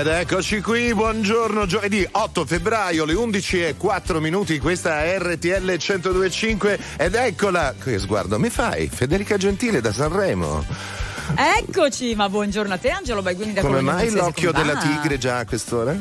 [0.00, 6.78] Ed eccoci qui, buongiorno, giovedì 8 febbraio, le 11 e 4 minuti, questa RTL 1025
[6.96, 8.88] ed eccola, che sguardo mi fai?
[8.88, 10.64] Federica Gentile da Sanremo.
[11.36, 14.80] Eccoci, ma buongiorno a te Angelo Baiguini da Come mai l'occhio della va?
[14.80, 15.94] tigre già a quest'ora?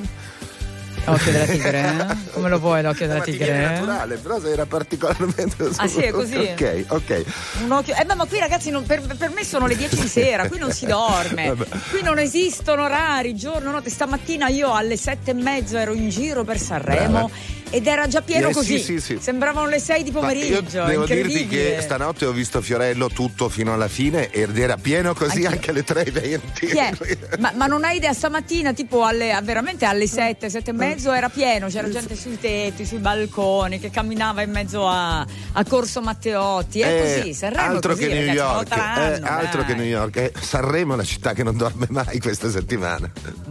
[1.11, 1.79] L'occhio della tigre?
[1.79, 2.31] eh?
[2.31, 3.61] Come lo vuoi l'occhio della tigre è eh?
[3.79, 5.69] naturale, però se era particolarmente...
[5.77, 6.37] Ah, sì, è così?
[6.59, 7.23] Ok, ok.
[7.63, 7.95] Un occhio.
[7.95, 10.57] Eh, ma, ma qui ragazzi, non- per, per me sono le 10 di sera, qui
[10.57, 11.55] non si dorme.
[11.89, 13.89] Qui non esistono orari, giorno, notte.
[13.89, 17.29] Stamattina io alle sette e mezzo ero in giro per Sanremo Brava.
[17.71, 19.17] Ed era già pieno Eh, sì, sì, sì, sì.
[19.21, 20.79] Sembravano le 6 di pomeriggio.
[20.79, 25.13] io devo dirti che stanotte ho visto Fiorello tutto fino alla fine ed era pieno
[25.13, 25.49] così Anch'io.
[25.49, 26.39] anche alle 3.20.
[26.53, 27.37] Chi è?
[27.39, 31.29] Ma, ma non hai idea, stamattina tipo alle, veramente alle 7, 7 e mezzo era
[31.29, 36.81] pieno, c'era gente sui tetti, sui balconi che camminava in mezzo a, a Corso Matteotti.
[36.81, 39.65] È Eh, così, Sanremo altro così, che New ragazzi, una York, volta eh, altro dai.
[39.69, 40.15] che New York.
[40.17, 43.09] Eh, Sanremo è la città che non dorme mai questa settimana.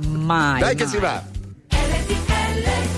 [0.08, 0.60] Mai.
[0.60, 0.92] Dai che mai.
[0.92, 1.22] si va.
[1.68, 2.97] parola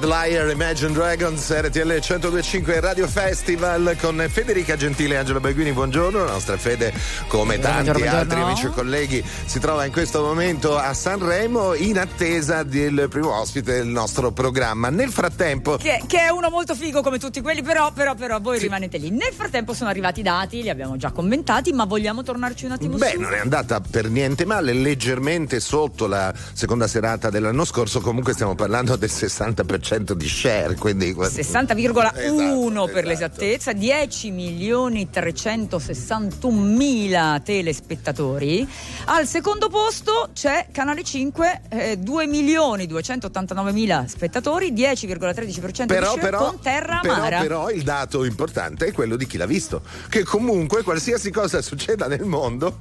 [0.00, 5.72] Bad Liar, Imagine Dragons, RTL 1025 Radio Festival con Federica Gentile e Angelo Baguini.
[5.72, 6.90] Buongiorno, la nostra Fede,
[7.28, 8.44] come tanti Buongiorno, altri buongiorno.
[8.46, 13.74] amici e colleghi, si trova in questo momento a Sanremo in attesa del primo ospite
[13.74, 14.88] del nostro programma.
[14.88, 18.58] Nel frattempo, Che, che è uno molto figo come tutti quelli, però, però, però voi
[18.58, 19.10] rimanete lì.
[19.10, 22.96] Nel frattempo sono arrivati i dati, li abbiamo già commentati, ma vogliamo tornarci un attimo
[22.96, 23.20] Beh, su.
[23.20, 28.54] non è andata per niente male, leggermente sotto la seconda serata dell'anno scorso, comunque stiamo
[28.54, 38.66] parlando del 60% di share, quindi 60,1 Esatto, per l'esattezza, 10 milioni 361 mila telespettatori.
[39.06, 46.20] Al secondo posto c'è Canale 5, eh, 2 milioni 289 mila spettatori, 10,13% Però, di
[46.20, 47.40] share però, con Terra però, Amara.
[47.40, 52.06] però il dato importante è quello di chi l'ha visto, che comunque qualsiasi cosa succeda
[52.06, 52.80] nel mondo,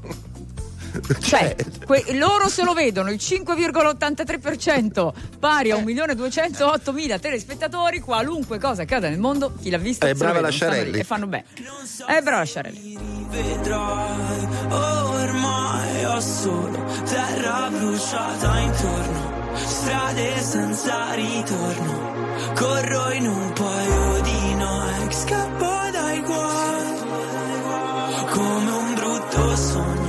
[1.19, 1.55] Cioè,
[1.85, 9.19] que- loro se lo vedono, il 5,83% pari a 1.208.000 telespettatori, qualunque cosa accada nel
[9.19, 10.99] mondo, chi l'ha visto Eh, se lo brava vedono, la Sciarelli.
[10.99, 11.45] E fanno bene.
[11.57, 12.97] Eh, brava la Sciarelli.
[13.29, 22.17] Vedrai, ormai ho solo terra bruciata intorno, strade senza ritorno.
[22.55, 26.97] Corro in un paio di Nike, scappo dai guai,
[28.31, 30.08] come un brutto sogno,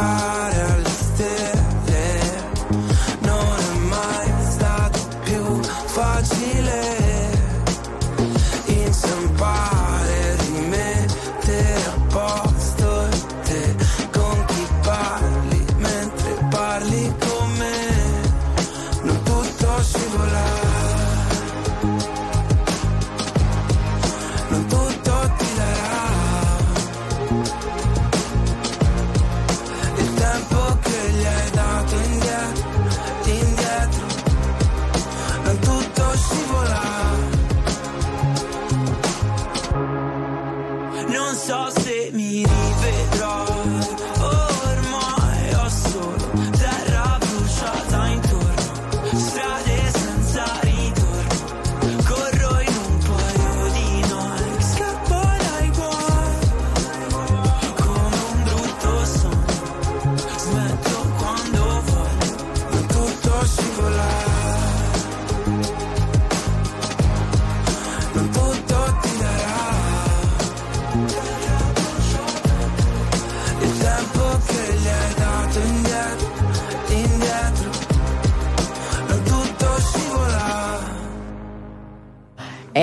[0.00, 0.27] time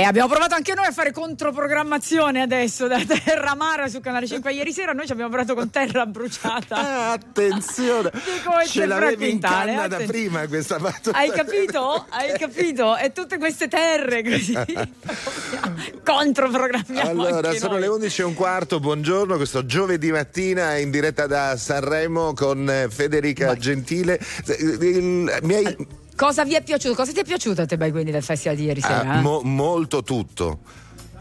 [0.06, 4.72] abbiamo provato anche noi a fare controprogrammazione adesso da Terra Mara su Canale 5 ieri
[4.72, 4.94] sera.
[4.94, 6.76] Noi ci abbiamo provato con Terra Bruciata.
[6.76, 8.12] Ah, attenzione,
[8.68, 11.18] ce l'avevi in canna da atten- prima questa battuta.
[11.18, 12.06] Hai capito?
[12.10, 12.96] Hai capito?
[12.98, 14.54] E tutte queste terre così.
[16.04, 17.10] Controprogrammiamo.
[17.10, 22.34] Allora, sono le 11 e un quarto, buongiorno, questo giovedì mattina in diretta da Sanremo
[22.34, 24.20] con eh, Federica Gentile.
[24.46, 26.96] Eh, il- mi hai- Cosa vi è piaciuto?
[26.96, 29.18] Cosa ti è piaciuto a te, Bai, quindi del festival di ieri Ah, sera?
[29.18, 29.22] eh?
[29.22, 30.60] mo- molto tutto.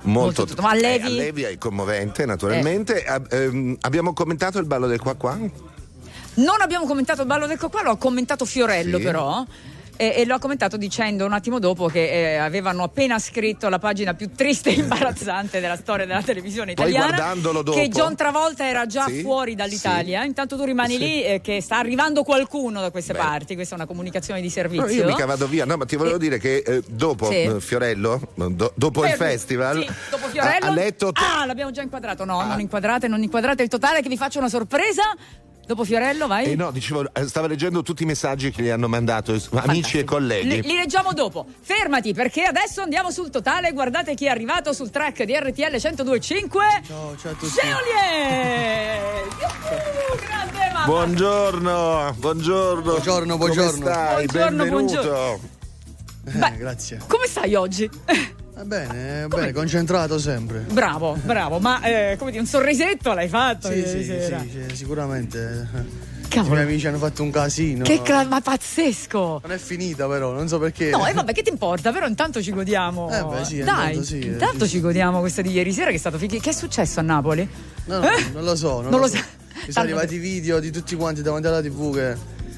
[0.03, 0.63] Molto, Molto tutto.
[0.63, 1.07] Ma Levi?
[1.07, 3.05] Eh, Levi è commovente, naturalmente.
[3.05, 5.37] Ah, ehm, abbiamo commentato il ballo del qua qua?
[6.37, 9.03] Non abbiamo commentato il ballo del qua, l'ho commentato Fiorello Sì.
[9.05, 9.45] però.
[9.97, 14.13] E, e l'ho commentato dicendo un attimo dopo che eh, avevano appena scritto la pagina
[14.15, 17.33] più triste e imbarazzante della storia della televisione italiana.
[17.37, 20.23] dopo- Che John Travolta era già Sì, fuori dall'Italia.
[20.23, 20.27] sì.
[20.27, 20.99] Intanto tu rimani Sì.
[20.99, 23.19] lì eh, che sta arrivando qualcuno da queste Beh.
[23.21, 23.55] parti.
[23.55, 24.85] Questa è una comunicazione di servizio.
[24.87, 27.61] No, io mica vado via, no, ma ti volevo E- dire che eh, dopo eh,
[27.61, 29.27] Fiorello, do- dopo il Fermi.
[29.33, 30.65] festival, Sì, dopo Fiorello.
[30.67, 31.11] ha, ha letto.
[31.15, 32.25] Ah, l'abbiamo già inquadrato.
[32.25, 32.47] No, Ah.
[32.47, 35.03] non inquadrate, non inquadrate il totale che vi faccio una sorpresa.
[35.67, 36.45] Dopo Fiorello, vai.
[36.53, 39.49] Eh no, dicevo, eh, stava leggendo tutti i messaggi che gli hanno mandato eh, amici
[39.49, 40.15] e Fantastico.
[40.15, 40.49] colleghi.
[40.49, 41.47] Li, li leggiamo dopo.
[41.61, 43.73] Fermati perché adesso andiamo sul totale.
[43.73, 46.65] Guardate chi è arrivato sul track di RTL 1025.
[46.87, 47.53] Ciao, ciao a tutti.
[47.61, 49.27] Geolier!
[50.27, 50.85] Grande mamma!
[50.85, 52.83] Buongiorno, buongiorno.
[52.83, 53.85] Buongiorno, Come buongiorno.
[53.87, 54.27] stai?
[54.27, 54.93] Buongiorno, Benvenuto.
[55.01, 55.41] buongiorno.
[56.27, 56.57] Eh, Beh.
[56.59, 57.01] grazie.
[57.07, 57.91] Come stai oggi?
[58.55, 60.61] Va bene, bene, concentrato sempre.
[60.71, 61.59] bravo, bravo.
[61.59, 65.69] Ma eh, come dire, un sorrisetto l'hai fatto Sì, sì, sì, sicuramente.
[66.25, 66.55] I Cavolo.
[66.55, 67.83] miei amici hanno fatto un casino.
[67.85, 69.41] Che cla- ma pazzesco!
[69.43, 70.91] Non è finita però, non so perché.
[70.91, 71.91] No, e vabbè, che ti importa?
[71.93, 73.11] Però intanto ci godiamo.
[73.13, 75.91] Eh beh, sì, Dai, intanto sì, eh, intanto sì, ci godiamo questa di ieri sera
[75.91, 76.41] che è stato fighi.
[76.41, 77.49] Che è successo a Napoli?
[77.87, 78.31] No, no, Eh?
[78.33, 78.81] non lo so.
[78.81, 79.17] Non, Non lo so.
[79.17, 79.25] sa-
[79.67, 82.17] Mi sono arrivati video di tutti quanti davanti alla tv che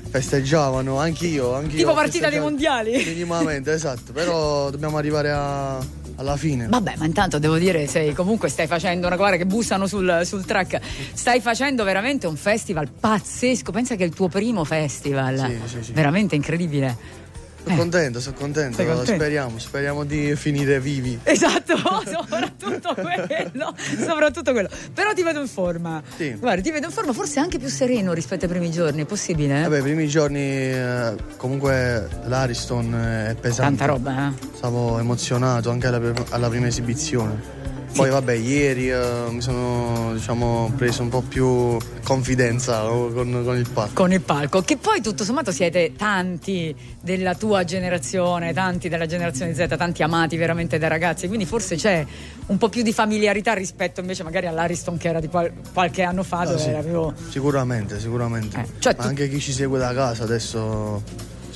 [0.09, 1.77] festeggiavano, anch'io, anch'io.
[1.79, 3.03] Tipo partita dei mondiali?
[3.05, 4.13] Minimamente, esatto.
[4.13, 5.79] Però dobbiamo arrivare a-
[6.19, 6.67] alla fine.
[6.67, 10.45] Vabbè, ma intanto devo dire, sei, comunque stai facendo una guarda che bussano sul, sul
[10.47, 10.81] track.
[11.13, 13.71] Stai facendo veramente un festival pazzesco.
[13.73, 15.39] Pensa che è il tuo primo festival.
[15.39, 15.93] Sì, sì, sì.
[15.93, 17.25] Veramente incredibile.
[17.67, 18.77] Sono contento, sono contento.
[18.77, 19.13] Contento?
[19.13, 21.19] Speriamo, speriamo di finire vivi.
[21.25, 21.75] Esatto,
[22.07, 24.69] soprattutto quello, soprattutto quello.
[24.95, 26.01] Però ti vedo in forma.
[26.17, 26.31] Sì.
[26.35, 29.63] Guarda, ti vedo in forma forse anche più sereno rispetto ai primi giorni, è possibile?
[29.63, 33.77] Vabbè, i primi giorni eh, comunque l'Ariston è pesante.
[33.77, 34.33] Tanta roba, eh?
[34.55, 37.66] Stavo emozionato anche alla, alla prima esibizione.
[37.97, 43.57] Poi vabbè, ieri eh, mi sono diciamo preso un po' più confidenza no, con, con
[43.57, 43.93] il palco.
[43.95, 44.61] con il palco.
[44.61, 50.37] Che poi tutto sommato siete tanti della tua generazione, tanti della generazione Z, tanti amati
[50.37, 52.05] veramente dai ragazzi, quindi forse c'è
[52.47, 56.23] un po' più di familiarità rispetto invece magari all'Ariston che era di qual- qualche anno
[56.23, 56.69] fa, dove Ah, sì.
[56.69, 57.13] era più...
[57.31, 58.61] Sicuramente, sicuramente.
[58.61, 61.03] Eh, cioè Ma tu- anche chi ci segue da casa adesso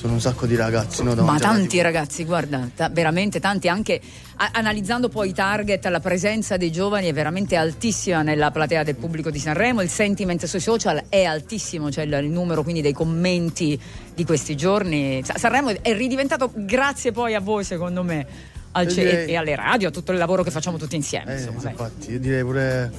[0.01, 1.03] sono un sacco di ragazzi.
[1.03, 1.83] No, Ma tanti TV.
[1.83, 4.01] ragazzi, guarda, ta- veramente tanti, anche
[4.37, 8.95] a- analizzando poi i target, la presenza dei giovani è veramente altissima nella platea del
[8.97, 13.79] pubblico di Sanremo, il sentiment sui social è altissimo, cioè il, numero quindi dei commenti
[14.15, 15.21] di questi giorni.
[15.23, 18.27] Sa- Sanremo è ridiventato grazie poi a voi secondo me
[18.73, 21.35] al direi- e alle radio, a tutto il lavoro che facciamo tutti insieme.
[21.35, 22.91] Eh, insomma, infatti, io direi pure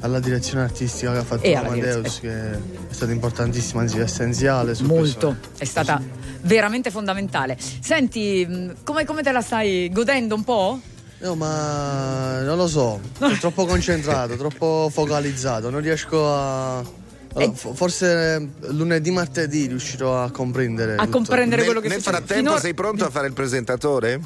[0.00, 2.58] alla direzione artistica che ha fatto Amadeus, che è
[2.90, 4.74] stata importantissima, anzi essenziale.
[4.74, 5.36] su Molto, questo.
[5.58, 6.00] è stata
[6.42, 7.56] veramente fondamentale.
[7.80, 10.80] Senti, mh, come, come te la stai godendo un po'?
[11.18, 16.78] No, ma non lo so, sono troppo concentrato, troppo focalizzato, non riesco a...
[16.78, 20.94] allora, fo- Forse lunedì, martedì riuscirò a comprendere.
[20.94, 21.10] A tutto.
[21.10, 22.16] comprendere quello Nel, che nel succede.
[22.24, 24.20] frattempo Finora- sei pronto a fare il presentatore?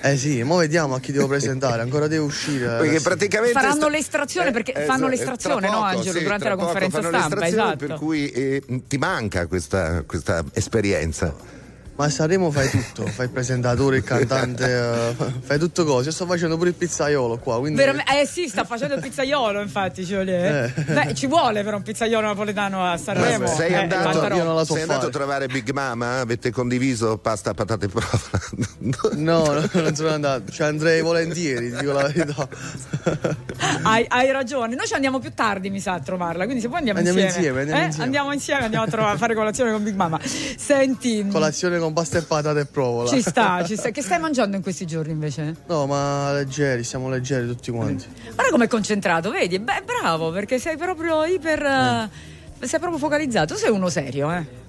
[0.00, 2.66] Eh sì, mo vediamo a chi devo presentare, ancora devo uscire.
[2.78, 6.48] Perché praticamente Faranno sta- l'estrazione, perché fanno eh, l'estrazione, tra no, poco, Angelo, sì, durante
[6.48, 7.76] la poco conferenza stampa, esatto.
[7.76, 11.62] Per cui eh, ti manca questa, questa esperienza.
[11.96, 16.06] Ma a Sanremo fai tutto, fai il presentatore, il cantante, eh, fai tutto cose.
[16.06, 17.78] Io sto facendo pure il pizzaiolo qua, quindi...
[17.78, 20.64] Veramente- eh sì, sta facendo il pizzaiolo, infatti, Giulia.
[20.64, 20.72] Eh.
[20.82, 23.46] Beh, ci vuole per un pizzaiolo napoletano a Sanremo.
[23.46, 24.34] sei Eh, andato, roba.
[24.34, 25.12] io non la so sei andato a fare.
[25.12, 26.18] trovare Big Mama?
[26.18, 28.42] Avete condiviso pasta, patate e provola?
[29.14, 32.48] No, no, non sono andato, ci andrei volentieri, ti dico la verità.
[33.82, 36.44] Hai, hai ragione, noi ci andiamo più tardi, mi sa, a trovarla.
[36.44, 37.38] Quindi se poi andiamo, Andiamo insieme.
[37.48, 37.84] insieme, andiamo Eh?
[37.86, 38.04] insieme.
[38.04, 40.20] Andiamo insieme, andiamo a, trovare- a fare colazione con Big Mama.
[40.24, 43.08] Senti, Colazione con pasta e patate e provola.
[43.08, 43.90] ci sta, ci sta.
[43.90, 45.54] Che stai mangiando in questi giorni invece?
[45.66, 48.06] No, ma leggeri, siamo leggeri tutti quanti.
[48.34, 49.58] Guarda com'è concentrato, vedi?
[49.58, 51.62] Beh, bravo, perché sei proprio iper.
[51.62, 53.54] eh, sei proprio focalizzato.
[53.54, 54.62] Tu sei uno serio, eh?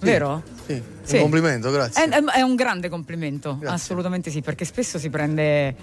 [0.00, 0.42] Vero?
[0.66, 1.14] Sì, Sì.
[1.16, 2.04] un complimento, grazie.
[2.04, 3.76] È, è- è un grande complimento, Grazie.
[3.76, 5.74] assolutamente sì, perché spesso si prende,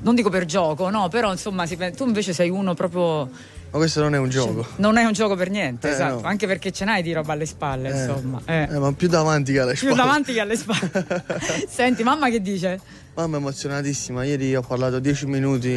[0.00, 3.28] non dico per gioco, no, però insomma si tu invece sei uno proprio
[3.76, 4.66] Ma questo non è un gioco.
[4.76, 6.22] Non è un gioco per niente, Eh, esatto.
[6.22, 6.26] no.
[6.26, 8.40] Anche perché ce n'hai di roba alle spalle, Eh, insomma.
[8.46, 8.68] Eh.
[8.70, 9.96] eh, ma più davanti che alle Più spalle.
[9.96, 11.24] davanti che alle spalle.
[11.68, 12.80] Senti, mamma che dice?
[13.14, 14.24] Mamma è emozionatissima.
[14.24, 15.68] Ieri ho parlato 10 minuti.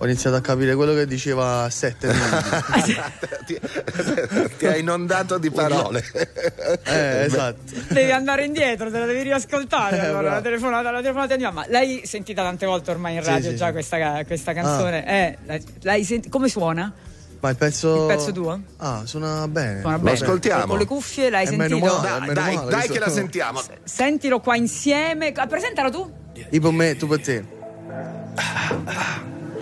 [0.00, 3.00] Ho iniziato a capire quello che diceva a 7 minuti.
[3.46, 3.60] ti,
[4.58, 6.04] ti hai inondato di parole.
[6.84, 7.58] eh, esatto.
[7.88, 9.96] Devi andare indietro, te la devi riascoltare.
[9.96, 10.34] Eh, allora, bravo.
[10.36, 11.64] la telefonata, la telefonata di mamma.
[11.68, 13.72] L'hai sentita tante volte ormai in radio sì, già sì.
[13.72, 15.06] Questa, questa canzone?
[15.06, 16.92] Eh, l'hai- l'hai senti- come suona?
[17.40, 18.08] Ma il pezzo.
[18.08, 18.60] Il pezzo tuo?
[18.78, 19.80] Ah, suona bene.
[19.80, 20.16] Suona Lo bene.
[20.16, 20.66] ascoltiamo.
[20.66, 21.78] Con le cuffie l'hai È sentito?
[21.78, 22.26] male.
[22.26, 23.60] Dai, dai, male, dai che la sentiamo.
[23.84, 25.32] Sentilo qua insieme.
[25.34, 26.12] Ah, Presentalo tu.
[26.50, 27.44] Io per me, tu per te.
[28.34, 29.36] Vai, Julien.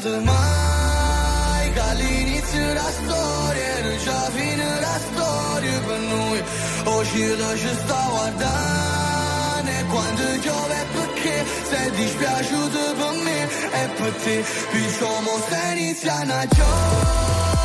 [0.00, 6.42] pensato mai Che all'inizio la storia era già fine la storia per noi
[6.84, 11.44] Oggi la ci sta guardando E quando piove perché?
[11.70, 14.44] Sei dispiaciuto per me E per te.
[14.72, 17.59] Diciamo stai iniziando a giovere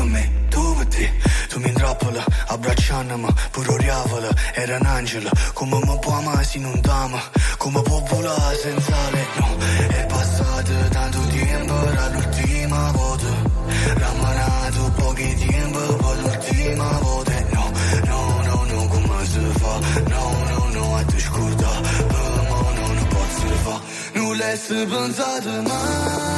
[0.00, 1.12] E per me, tu te
[1.48, 5.28] Tu mi intrappola, abbracciandomi Pure oriavola, era un angelo.
[5.52, 7.20] Come mi può amare se non t'ama
[7.58, 9.56] Come può volare senza le no
[9.88, 13.26] È passato tanto tempo, era l'ultima volta.
[13.94, 17.32] Rammanato pochi tempo, poi l'ultima volta.
[17.50, 17.70] No,
[18.04, 19.78] no, no, no, come si fa?
[20.08, 23.80] No, no, no, a te scorda Per no, non posso fa
[24.14, 26.29] Non l'hai pensato mai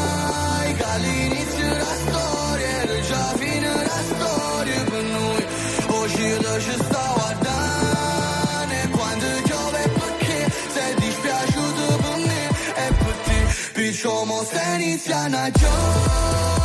[14.02, 16.61] como Ceniciana yo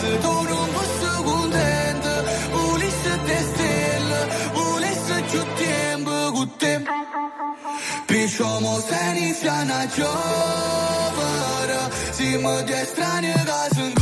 [0.00, 2.14] Sıdurun bu sugundendo
[2.72, 4.08] Ulisse testel
[4.62, 6.82] Ulisse ju tempo gutem
[8.08, 14.01] Пишемо сенісля на човара Зима де страни газын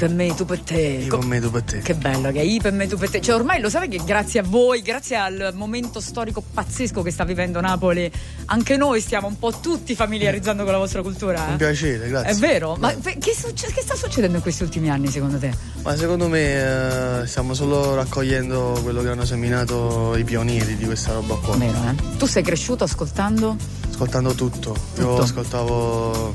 [0.00, 0.80] per me, tu per te.
[0.80, 1.80] Io per me, tu per te.
[1.80, 3.20] Che bello che è I per me, tu per te.
[3.20, 7.24] Cioè, ormai lo sai che grazie a voi, grazie al momento storico pazzesco che sta
[7.24, 8.10] vivendo Napoli,
[8.46, 11.44] anche noi stiamo un po' tutti familiarizzando con la vostra cultura.
[11.48, 11.56] Un eh?
[11.56, 12.32] piacere, grazie.
[12.32, 12.76] È vero?
[12.78, 15.52] Ma che, succe- che sta succedendo in questi ultimi anni secondo te?
[15.82, 21.12] Ma secondo me eh, stiamo solo raccogliendo quello che hanno seminato i pionieri di questa
[21.12, 21.56] roba qua.
[21.56, 22.16] Vero, eh?
[22.16, 23.54] Tu sei cresciuto ascoltando?
[23.90, 24.74] Ascoltando tutto.
[24.96, 25.20] Io Tutto.
[25.20, 26.34] ascoltavo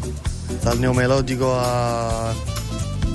[0.62, 2.32] dal neomelodico a,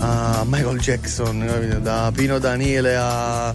[0.00, 1.80] a Michael Jackson, capito?
[1.80, 3.54] Da Pino Daniele a,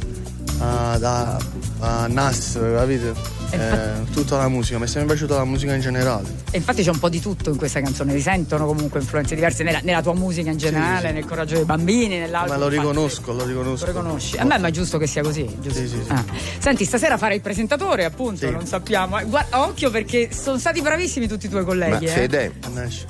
[0.61, 1.37] a, da-
[1.81, 3.15] a Nas, capito?
[3.51, 6.27] Eh, tutta la musica, mi è sempre piaciuta la musica in generale.
[6.51, 9.79] E infatti c'è un po' di tutto in questa canzone, risentono comunque influenze diverse nella,
[9.83, 11.13] nella tua musica in generale, sì.
[11.13, 12.51] nel coraggio dei bambini, nell'album.
[12.53, 13.85] Ma lo riconosco, lo riconosco.
[13.85, 14.37] Lo riconosci?
[14.37, 15.79] A me ma è giusto che sia così, giusto?
[15.79, 16.11] Sì, sì, sì.
[16.11, 16.23] Ah.
[16.59, 18.51] Senti, stasera fare il presentatore, appunto, Sì.
[18.51, 19.19] non sappiamo.
[19.19, 22.05] Eh, Guarda, occhio perché sono stati bravissimi tutti i tuoi Ma colleghi.
[22.05, 22.09] eh.
[22.09, 22.53] Fede.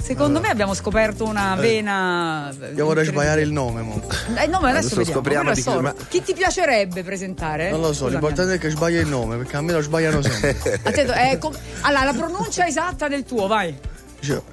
[0.01, 2.51] Secondo me abbiamo scoperto una vena.
[2.51, 2.73] Eh.
[2.75, 4.01] Io vorrei sbagliare il nome, mo.
[4.35, 7.69] Eh, no, ma adesso, Adesso scopriamo di chi- ma- Chi ti piacerebbe presentare?
[7.71, 8.11] Non lo so, Scusami.
[8.11, 10.33] l'importante è che sbaglia il nome, perché a me lo sbagliano sempre.
[10.83, 13.75] Attento, eh, com- allora, la pronuncia esatta del tuo, vai.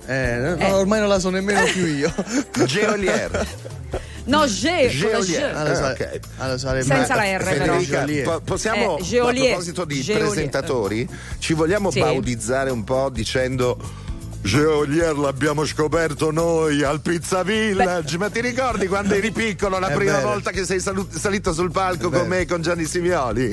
[0.07, 0.71] Eh, no, Eh.
[0.73, 2.13] ormai non la so nemmeno più io.
[2.67, 3.47] Geolier.
[4.25, 5.57] No, Ge, Geolier.
[5.57, 6.21] Allora, Ah, sa- ok.
[6.37, 8.39] allora sarebbe- Senza la R, Federica, però.
[8.39, 9.45] po- possiamo, Eh, Geolier.
[9.45, 10.27] a proposito di Geolier.
[10.27, 12.01] presentatori, ci vogliamo Sì.
[12.01, 13.77] baudizzare un po' dicendo
[14.43, 18.19] Geolier l'abbiamo scoperto noi al Pizza Village.
[18.19, 20.29] Ma ti ricordi quando eri piccolo la È prima vero.
[20.29, 23.53] volta che sei salu- salito sul palco È con me e con Gianni Simioli?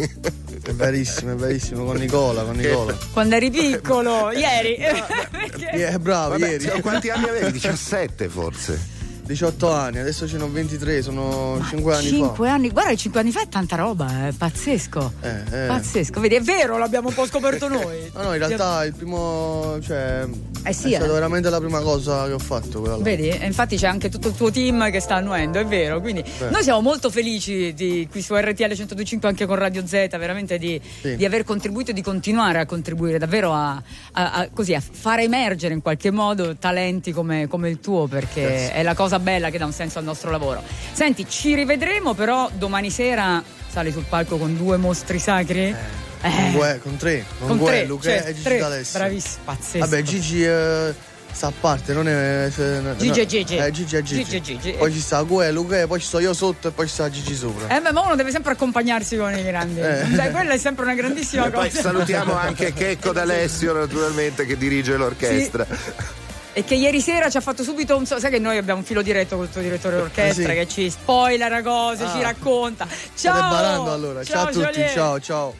[0.61, 2.97] È verissimo, è verissimo, con Nicola, con Nicola.
[3.13, 4.75] Quando eri piccolo, ieri.
[5.31, 6.63] Perché- Eh, bravo, Vabbè, ieri.
[6.63, 7.51] zio, quanti anni avevi?
[7.59, 8.97] 17 forse.
[9.29, 13.29] 18 anni, adesso ce ne ho 23, sono 5 anni Cinque anni, guarda, cinque anni
[13.31, 15.13] fa è tanta roba, è pazzesco.
[15.19, 15.27] fa.
[15.29, 15.67] Eh, eh.
[15.67, 18.09] Pazzesco, vedi, è vero, l'abbiamo un po' scoperto noi.
[18.15, 20.25] No, no, in realtà il primo, cioè,
[20.63, 21.13] Eh sì, è stata eh.
[21.13, 22.79] veramente la prima cosa che ho fatto.
[22.79, 22.97] Quella.
[22.97, 23.27] Vedi?
[23.45, 26.01] Infatti c'è anche tutto il tuo team che sta annuendo, è vero.
[26.01, 30.57] Quindi noi siamo molto felici di, qui su RTL 1025 anche con Radio Z, veramente
[30.57, 31.15] di, Sì.
[31.15, 33.73] di aver contribuito e di continuare a contribuire davvero a,
[34.13, 38.71] a- a- così, a fare emergere in qualche modo talenti come, come il tuo, perché
[38.73, 40.63] è la cosa bella che dà un senso al nostro lavoro.
[40.91, 45.75] Senti, ci rivedremo però domani sera sali sul palco con due mostri sacri.
[46.21, 48.57] Con, Eh, Gue- con tre, con, con Gue, tre, Luca certo, e Gigi.
[48.57, 48.99] D'Alessio.
[48.99, 49.77] Bravissimo, pazzesco.
[49.79, 50.93] Vabbè, Gigi eh,
[51.31, 52.49] sta a parte, non è.
[52.53, 53.55] se- no- Gigi e Gigi.
[53.55, 54.23] Eh, Gigi e Gigi.
[54.25, 54.71] Gigi Gigi.
[54.77, 57.33] Poi ci sta Gue, Luca, poi ci sto io sotto e poi ci sta Gigi
[57.35, 57.73] sopra.
[57.73, 59.79] Eh, beh, ma uno deve sempre accompagnarsi con i grandi.
[59.79, 60.03] Eh.
[60.09, 61.81] Dai, quella è sempre una grandissima E poi cosa.
[61.83, 65.65] salutiamo anche Checco D'Alessio, naturalmente, che dirige l'orchestra.
[66.53, 68.85] E che ieri sera ci ha fatto subito un so- sai che noi abbiamo un
[68.85, 70.53] filo diretto col tuo direttore d'orchestra Ah, sì?
[70.55, 72.11] che ci spoilera cose, Ah.
[72.13, 72.87] ci racconta.
[72.89, 73.49] State Ciao!
[73.49, 74.23] barando allora.
[74.23, 75.53] Ciao, a tutti, ciao, ciao.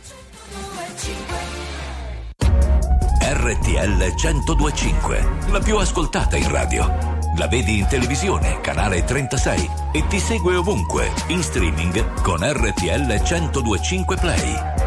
[3.22, 7.18] RTL 1025, la più ascoltata in radio.
[7.38, 14.16] La vedi in televisione, canale 36 e ti segue ovunque, in streaming con RTL 1025
[14.18, 14.79] Play.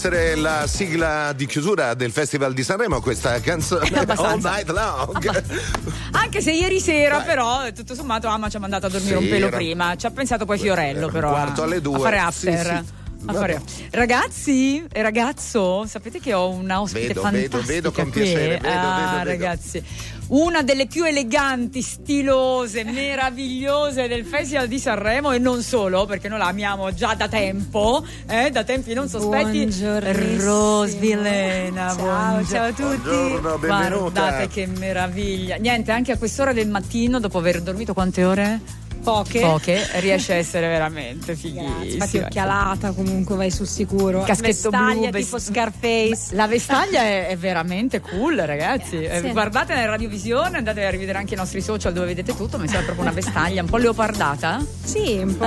[0.00, 3.86] Essere la sigla di chiusura del Festival di Sanremo, questa canzone
[4.16, 4.40] All.
[4.40, 5.44] Night Long.
[6.12, 7.26] Anche se ieri sera, Dai.
[7.26, 9.94] però, tutto sommato, Ama ci ha mandato a dormire Sì, un pelo era- prima.
[9.96, 11.28] Ci ha pensato poi Fiorello, però.
[11.28, 11.96] quarto a- alle due.
[11.96, 12.84] A fare Sì, after.
[13.20, 13.26] sì.
[13.34, 18.56] fare- Ragazzi e ragazzo, sapete che ho una ospite Vedo, fantastica vedo, vedo con piacere,
[18.58, 19.24] vedo, ah, vedo, vedo.
[19.28, 19.84] ragazzi,
[20.30, 26.38] una delle più eleganti, stilose, meravigliose del Festival di Sanremo e non solo, perché noi
[26.38, 29.68] la amiamo già da tempo, eh, da tempi non sospetti.
[30.38, 33.00] Rose Villena, Ciao, ciao a tutti.
[33.02, 34.20] Buongiorno, benvenuta.
[34.20, 35.56] Guardate che meraviglia.
[35.56, 38.60] Niente, anche a quest'ora del mattino, dopo aver dormito quante ore?
[39.02, 39.40] Poche.
[39.40, 41.84] Poche, riesce a essere veramente fighissima.
[41.84, 44.22] Infatti occhialata comunque vai sul sicuro.
[44.22, 46.34] Caschetto Vestaglia blu, tipo vest- Scarface.
[46.34, 49.02] La vestaglia è, è veramente cool, ragazzi.
[49.02, 49.30] Eh, Sì.
[49.32, 52.82] guardate nella radiovisione, andate a rivedere anche i nostri social dove vedete tutto, ma sembra
[52.84, 54.64] proprio una vestaglia un po' leopardata.
[54.84, 55.46] Sì, un po'.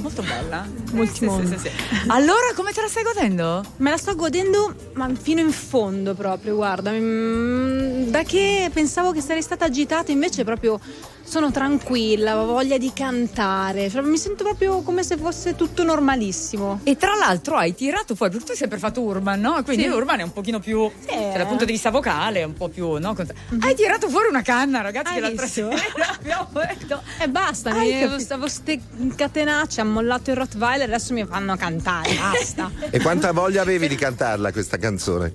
[0.00, 0.66] Molto bella.
[0.90, 1.70] Sì, sì, sì, sì.
[2.08, 3.62] Allora, come te la stai godendo?
[3.76, 6.90] Me la sto godendo ma fino in fondo proprio, guarda.
[6.92, 10.80] Mm, Da che pensavo che sarei stata agitata, invece proprio
[11.22, 13.88] sono tranquilla, ho voglia di cantare.
[13.90, 16.80] Cioè, mi sento proprio come se fosse tutto normalissimo.
[16.84, 19.62] E tra l'altro hai tirato fuori, perché tu hai sempre fatto Urban, no?
[19.64, 19.88] Quindi Sì.
[19.88, 21.08] Urban è un pochino più, Sì.
[21.08, 23.14] cioè, dal punto di vista vocale, è un po' più, no?
[23.60, 25.70] Hai tirato fuori una canna, ragazzi, Hai che l'altra visto?
[25.70, 27.02] sera abbiamo detto.
[27.18, 28.18] E basta, Hai mi capito?
[28.20, 28.80] stavo ste
[29.14, 32.70] catenacce, ha mollato il Rottweiler, adesso mi fanno cantare, basta.
[32.90, 35.32] E quanta voglia avevi di cantarla questa canzone?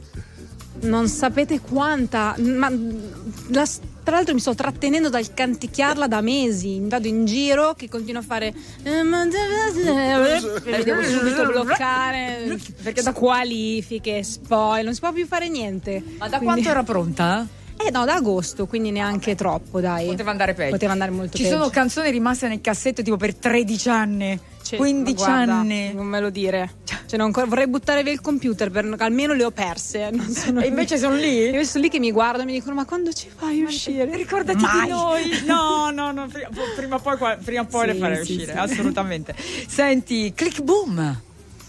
[0.82, 2.70] Non sapete quanta, ma
[3.50, 3.68] la-
[4.04, 6.80] tra l'altro mi sto trattenendo dal canticchiarla da mesi.
[6.82, 8.54] Vado in giro che continuo a fare.
[8.84, 16.02] e mi devo subito bloccare perché da qualifiche, spoil, non si può più fare niente.
[16.18, 17.48] Ma da Quindi- quanto era pronta?
[17.84, 20.06] Eh no, da agosto, quindi neanche troppo, dai.
[20.08, 20.72] Poteva andare peggio.
[20.72, 21.56] Poteva andare molto Ci peggio.
[21.58, 24.40] sono canzoni rimaste nel cassetto tipo per 13 anni,
[24.72, 25.94] Cioè, 15 ma guarda, anni.
[25.94, 26.76] Non me lo dire.
[27.06, 30.12] Cioè, non vorrei buttare via il computer, per, almeno le ho perse.
[30.30, 31.50] Sono E invece sono lì?
[31.50, 34.16] Io sono lì che mi guardano e mi dicono: Ma quando ci fai uscire?
[34.16, 34.84] Ricordati Mai.
[34.84, 35.40] di noi.
[35.52, 36.28] No, no, no,
[36.74, 38.58] prima, o poi, prima poi Sì, le farei sì, uscire, sì.
[38.58, 39.36] assolutamente.
[39.68, 41.22] Senti, Click Boom.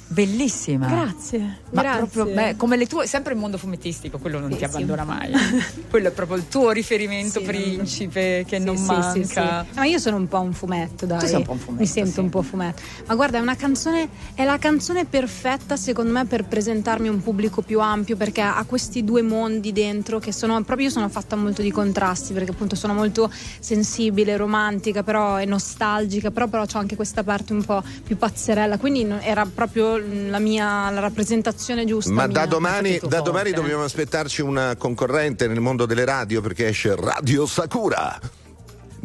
[0.06, 0.86] Bellissima.
[0.88, 1.60] Grazie.
[1.70, 2.06] Ma grazie.
[2.06, 4.64] proprio beh, come le tue, sempre il mondo fumettistico, quello non Sì, ti sì.
[4.66, 5.30] abbandona mai.
[5.88, 9.12] quello è proprio il tuo riferimento Sì, principe che Sì, non sì, manca.
[9.12, 9.40] sì, sì.
[9.78, 11.18] Ma io sono un po' un fumetto, dai.
[11.20, 12.20] Tu sei un po' un fumetto, Mi sento sì.
[12.20, 12.82] un po' fumetto.
[13.06, 17.22] Ma guarda, è una canzone, è la canzone perfetta secondo me per presentarmi a un
[17.22, 21.36] pubblico più ampio perché ha questi due mondi dentro che sono proprio io sono fatta
[21.36, 26.78] molto di contrasti perché appunto sono molto sensibile, romantica, però è nostalgica, però, però ho
[26.78, 32.12] anche questa parte un po' più pazzerella, quindi era proprio la mia la rappresentazione giusta.
[32.12, 32.32] Ma mia.
[32.32, 37.46] da domani, da domani dobbiamo aspettarci una concorrente nel mondo delle radio perché esce Radio
[37.46, 38.18] Sakura.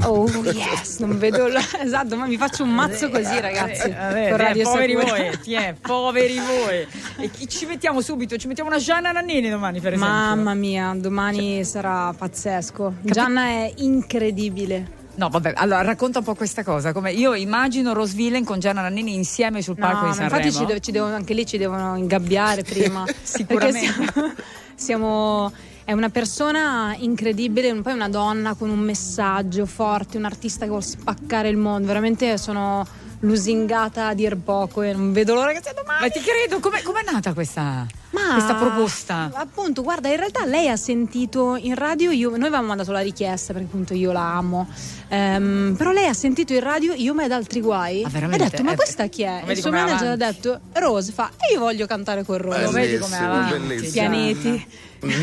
[0.03, 1.60] Oh yes, non vedo l'ora.
[1.81, 3.88] Esatto, ma mi faccio un mazzo così, ragazzi.
[3.88, 5.15] Eh, eh, con eh, Radio poveri Sakura.
[5.15, 6.88] voi, ti è, poveri voi.
[7.17, 8.38] E chi ci mettiamo subito?
[8.38, 10.13] Ci mettiamo una Gianna Nannini domani, per esempio.
[10.13, 12.93] Mamma mia, domani sarà pazzesco.
[13.01, 14.96] Gianna è incredibile.
[15.17, 16.93] No, vabbè, allora racconta un po' questa cosa.
[16.93, 20.36] Come io immagino Rose Villain con Gianna Nannini insieme sul palco No, di Sanremo.
[20.45, 23.03] infatti ci deve- ci devono- anche lì ci devono ingabbiare prima.
[23.23, 24.12] Sicuramente.
[24.13, 24.34] Siamo,
[24.75, 25.51] siamo-
[25.86, 30.84] è una persona incredibile, poi una donna con un messaggio forte, un artista che vuole
[30.84, 31.88] spaccare il mondo.
[31.88, 32.86] Veramente sono
[33.19, 36.01] lusingata a dir poco e non vedo l'ora che sia domani.
[36.01, 39.32] Ma ti credo, com'è, com'è nata questa, Ma questa proposta?
[39.34, 43.53] Appunto, guarda, in realtà lei ha sentito in radio, io- noi avevamo mandato la richiesta
[43.53, 44.67] perché appunto io la amo,
[45.10, 48.27] Ehm, però lei ha sentito in radio Io me ed altri guai Ah, e ha
[48.38, 49.41] detto ma Eh, questa chi è?
[49.47, 50.41] il suo manager ha avanti.
[50.41, 52.62] detto Rose fa e io voglio cantare con Rose.
[52.63, 53.58] Lo vedi com'è Bellissimo, avanti?
[53.67, 53.91] bellissimo.
[53.91, 54.67] Pianeti.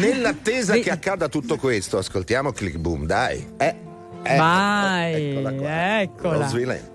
[0.01, 3.47] Nell'attesa che accada tutto questo, ascoltiamo Click Boom, dai.
[3.59, 3.75] Eh,
[4.23, 6.01] eh, Vai, eccola qua.
[6.01, 6.37] eccola.
[6.39, 6.93] Rose Villain.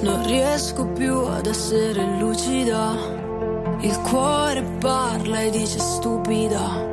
[0.00, 2.96] Non riesco più ad essere lucida.
[3.80, 6.92] Il cuore parla e dice stupida.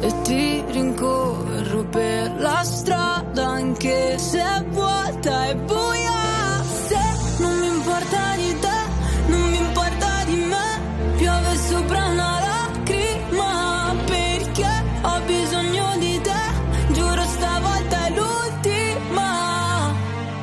[0.00, 6.62] E ti rincorro per la strada anche se è vuota e buia.
[6.86, 6.98] Se
[7.38, 8.78] non mi importa di te,
[9.26, 11.16] non mi importa di me.
[11.16, 14.70] Piove sopra una lacrima perché
[15.02, 16.92] ho bisogno di te.
[16.92, 19.92] Giuro stavolta è l'ultima.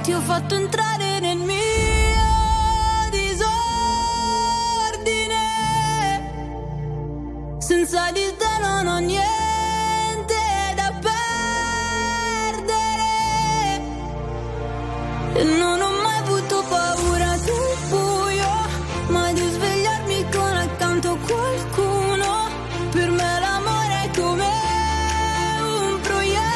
[0.01, 0.84] Ti ho fatto entrare
[7.75, 10.33] Senza di te non ho niente
[10.75, 11.23] da perdere.
[15.33, 18.53] E non ho mai avuto paura del buio,
[19.09, 22.47] mai di svegliarmi con accanto qualcuno.
[22.91, 24.53] Per me l'amore è come
[25.67, 26.47] un proiettile.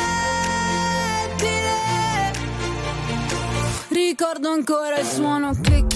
[3.90, 5.89] Ricordo ancora il suono click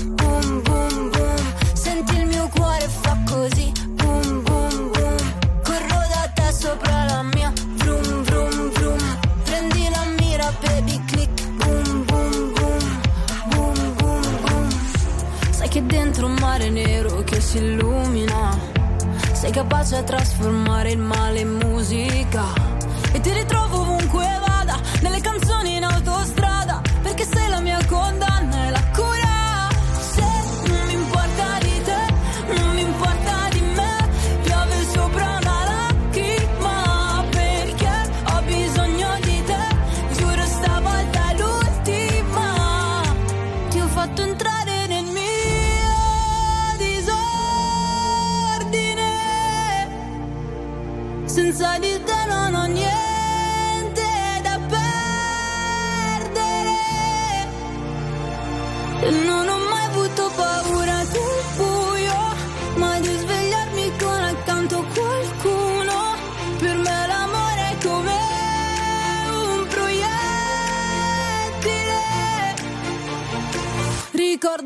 [17.53, 18.57] si illumina.
[19.31, 22.45] Sei capace a trasformare il male in musica.
[23.11, 26.02] E ti ritrovo ovunque vada, nelle canzoni in auto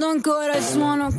[0.07, 1.09] ancora il suono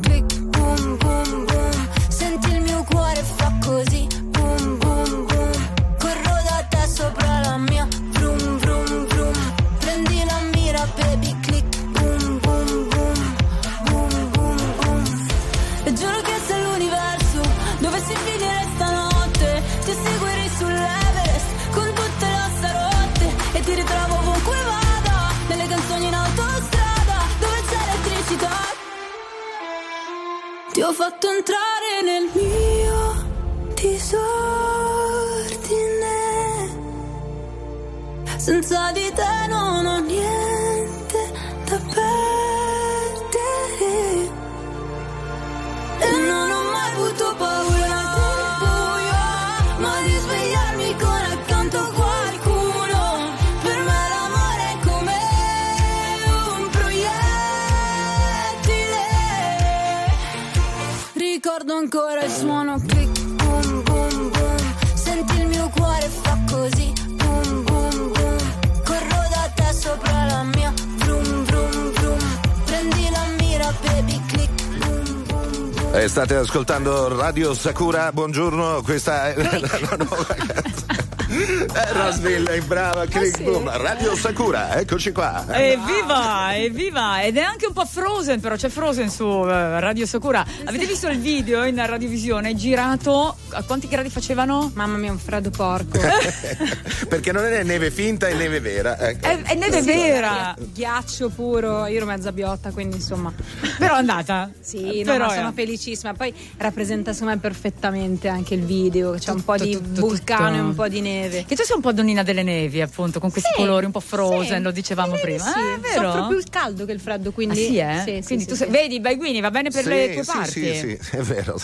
[76.09, 81.07] state ascoltando Radio Sakura, buongiorno, questa è la, la nuova canzone.
[81.29, 83.43] Eh, Rosville, brava, click sì.
[83.43, 83.69] boom.
[83.77, 85.45] Radio Sakura, eccoci qua.
[85.49, 87.21] Evviva, evviva!
[87.21, 90.43] Ed è anche un po' Frozen, però c'è Frozen su eh, Radio Sakura.
[90.65, 93.35] Avete visto il video in radiovisione girato?
[93.51, 94.71] A quanti gradi facevano?
[94.75, 95.97] Mamma mia, un freddo porco.
[97.07, 98.97] Perché non è neve finta, è neve vera.
[98.99, 99.25] ecco.
[99.27, 103.33] È, è neve vera, Ghiaccio puro, io ero mezza biotta, quindi insomma.
[103.77, 104.51] però è andata.
[104.59, 106.13] Sì, no, però ma è- sono felicissima.
[106.13, 110.47] Poi rappresenta secondo me perfettamente anche il video, c'è un po' Tutto, di tutto, vulcano
[110.49, 110.63] e tutto.
[110.65, 111.45] un po' di neve.
[111.47, 113.99] Che tu sei un po' donnina delle nevi, appunto, con questi Sì, colori un po'
[113.99, 114.61] frosen, sì.
[114.63, 115.43] lo dicevamo Direi prima.
[115.51, 115.59] sì.
[115.59, 116.11] Eh, è vero?
[116.11, 117.55] Soffro più il caldo che il freddo, Ah, quindi.
[117.65, 118.01] sì, eh?
[118.05, 118.63] Sì, sì, Quindi sì, tu sì.
[118.63, 120.75] sei, vedi, Baiguini va bene per Sì, le tue sì, parti.
[120.75, 121.59] Sì, sì, è vero.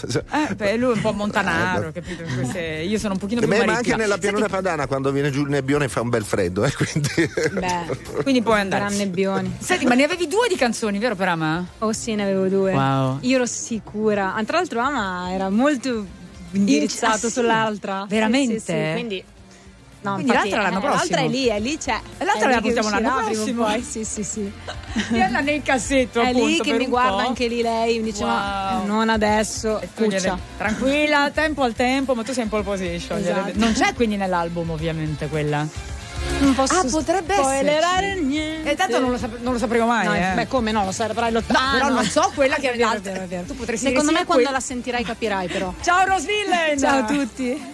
[0.49, 1.13] Eh, beh, lui è un po'
[1.75, 2.23] montanaro, capito?
[2.35, 3.93] Queste- Io sono un pochino più Beh, ma marittima.
[3.93, 6.73] anche nella pianura Senti, padana quando viene giù il nebbione fa un bel freddo, eh,
[6.73, 7.31] quindi...
[7.53, 8.83] Beh, quindi puoi andare.
[8.85, 9.55] gran nebbioni.
[9.59, 11.65] Senti, ma ne avevi due di canzoni, vero per Ama?
[11.79, 12.73] Oh sì, ne avevo due.
[12.73, 13.17] Wow.
[13.21, 14.33] Io ero sicura.
[14.35, 16.05] Ah, Tra l'altro Ama era molto
[16.51, 17.31] indirizzato Ah, sì?
[17.31, 18.05] sull'altra.
[18.07, 18.59] Veramente?
[18.59, 19.23] Sì, sì, sì, Quindi.
[20.05, 21.29] No, Quindi infatti, l'altra l'anno eh, L'altra è prossimo.
[21.29, 21.99] lì, è lì c'è.
[22.19, 23.63] l'altra È la lì che portiamo l'anno prossimo.
[23.63, 24.51] poi, Sì, sì, sì.
[25.09, 27.27] Tienila nel cassetto, È appunto, lì che mi guarda po'.
[27.29, 28.31] anche lì lei, mi dice Wow.
[28.33, 30.37] ma non adesso, gliele- cuccia.
[30.57, 33.17] Tranquilla, tempo al tempo, ma tu sei in pole position.
[33.19, 33.51] Esatto.
[33.55, 35.67] Non c'è quindi nell'album, ovviamente, quella.
[36.39, 38.71] Non posso Ah, potrebbe spoilerare niente.
[38.71, 40.05] E tanto non lo, sap- non lo sapremo mai.
[40.05, 40.31] No, eh.
[40.33, 43.25] Beh, come no, lo saprai lo No, però non so quella che è l'altra-.
[43.45, 45.73] Tu potresti Secondo me quando la sentirai capirai però.
[45.81, 46.79] Ciao Rosvillen!
[46.79, 47.73] Ciao a tutti.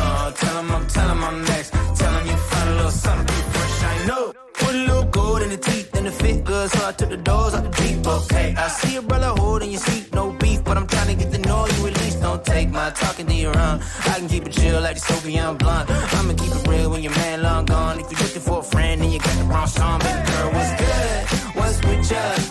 [0.29, 1.71] Tell 'em I'm, tell 'em I'm next.
[1.97, 3.83] Tell 'em you find a little something fresh.
[3.83, 4.33] I know.
[4.53, 7.17] Put a little gold in the teeth and the fit good, so I took the
[7.17, 8.05] doors out the Jeep.
[8.05, 11.31] Okay, I see a brother holding your seat, no beef, but I'm trying to get
[11.31, 12.21] the know you at least.
[12.21, 13.81] Don't take my talking to your own.
[14.11, 15.89] I can keep it chill like the Soviet blunt.
[15.89, 17.99] I'ma keep it real when your man long gone.
[17.99, 20.73] If you're looking for a friend and you got the wrong song, baby girl, what's
[20.81, 21.21] good?
[21.57, 22.50] What's with you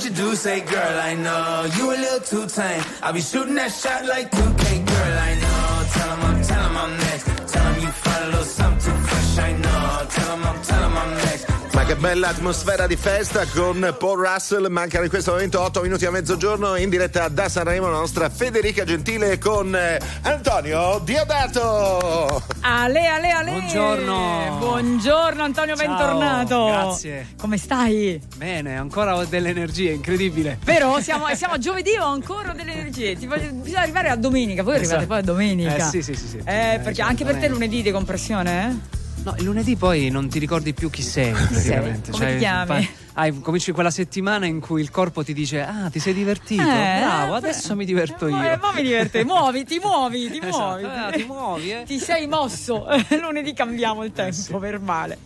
[0.00, 0.98] What you do say, girl.
[0.98, 2.82] I know you a little too tame.
[3.02, 5.18] I'll be shooting that shot like 2K, girl.
[5.28, 5.86] I know.
[5.92, 7.26] Tell 'em I'm, tell 'em I'm next.
[7.52, 9.38] Tell 'em you find a little something fresh.
[9.38, 10.06] I know.
[10.08, 11.49] Tell 'em I'm, tell 'em I'm next.
[11.80, 14.66] Ma che bella atmosfera di festa con Paul Russell.
[14.68, 18.84] Mancano in questo momento 8 minuti a mezzogiorno in diretta da Sanremo la nostra Federica
[18.84, 22.42] Gentile con eh, Antonio Diodato.
[22.60, 23.50] Ale, ale, ale.
[23.52, 24.56] Buongiorno.
[24.58, 26.66] Buongiorno Antonio, Ciao, bentornato.
[26.66, 27.28] grazie.
[27.38, 28.20] Come stai?
[28.36, 30.58] Bene, ancora ho delle energie, incredibile.
[30.62, 31.00] Vero?
[31.00, 33.16] Siamo, siamo a giovedì ho ancora delle energie.
[33.16, 34.62] Ti voglio- bisogna arrivare a domenica.
[34.62, 35.14] Voi arrivate Esatto.
[35.14, 35.76] poi a domenica.
[35.76, 36.42] Eh, sì, sì, sì, sì.
[36.44, 38.98] Eh, Eh, perché anche per te lunedì di compressione, eh?
[39.22, 42.10] No, il lunedì poi non ti ricordi più chi sei, praticamente.
[42.10, 42.88] Come ti chiami?
[43.14, 46.62] hai- cominci quella settimana in cui il corpo ti dice: Ah, ti sei divertito?
[46.62, 47.74] Eh, Bravo, eh, adesso beh.
[47.74, 48.42] mi diverto Eh, io.
[48.52, 49.22] eh, mo mi diverte.
[49.24, 50.56] Muovi, ti muovi, ti Esatto.
[50.56, 50.84] muovi.
[50.84, 51.82] Ah, ti muovi, eh?
[51.86, 52.86] Ti sei mosso.
[53.20, 55.18] Lunedì cambiamo il tempo per male.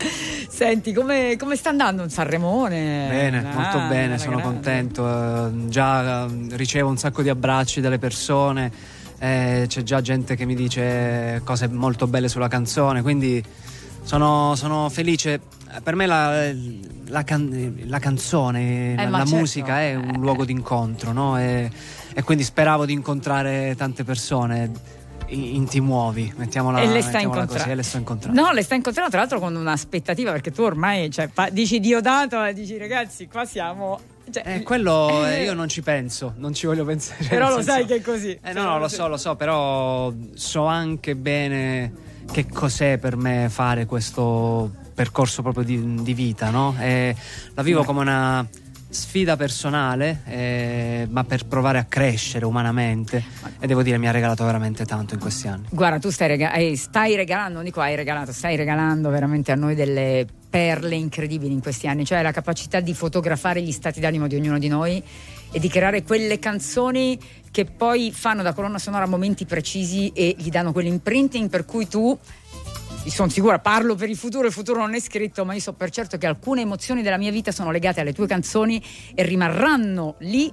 [0.48, 3.06] Senti, come, come sta andando un Sanremone?
[3.08, 4.52] Bene, Ah, molto bene, sono grande.
[4.54, 5.06] contento.
[5.06, 8.72] eh, già eh, ricevo un sacco di abbracci dalle persone,
[9.20, 13.42] eh, c'è già gente che mi dice cose molto belle sulla canzone, quindi
[14.04, 15.40] sono, sono felice.
[15.74, 16.52] Eh, Per me la,
[17.08, 19.38] la can- la canzone, la, Eh, ma la certo.
[19.40, 21.38] musica è un luogo d'incontro, no?
[21.38, 21.68] E,
[22.14, 24.70] e quindi speravo di incontrare tante persone.
[25.28, 28.40] In, ti muovi, mettiamola, E le sta mettiamola così, e le sto incontrando.
[28.40, 32.44] No, le sta incontrando tra l'altro con un'aspettativa perché tu ormai cioè, pa- dici Diodato
[32.44, 33.98] e dici ragazzi qua siamo...
[34.30, 37.24] Cioè, Eh, quello eh, eh, io non ci penso, non ci voglio pensare.
[37.26, 38.38] Però lo senso- sai che è così.
[38.42, 41.92] Eh, no, no, lo so, lo so, però so anche bene
[42.30, 46.74] che cos'è per me fare questo percorso proprio di, di vita, no?
[46.78, 47.14] E
[47.54, 48.46] la vivo come una
[48.94, 53.22] sfida personale, eh, ma per provare a crescere umanamente.
[53.58, 55.66] E devo dire, mi ha regalato veramente tanto in questi anni.
[55.70, 59.56] Guarda, tu stai, rega- eh, stai regalando, non dico hai regalato, stai regalando veramente a
[59.56, 64.28] noi delle perle incredibili in questi anni, cioè la capacità di fotografare gli stati d'animo
[64.28, 65.02] di ognuno di noi
[65.54, 67.16] e di creare quelle canzoni
[67.52, 72.18] che poi fanno da colonna sonora momenti precisi e gli danno quell'imprinting per cui tu
[73.06, 75.90] sono sicura, parlo per il futuro, il futuro non è scritto, ma io so per
[75.90, 78.82] certo che alcune emozioni della mia vita sono legate alle tue canzoni
[79.14, 80.52] e rimarranno lì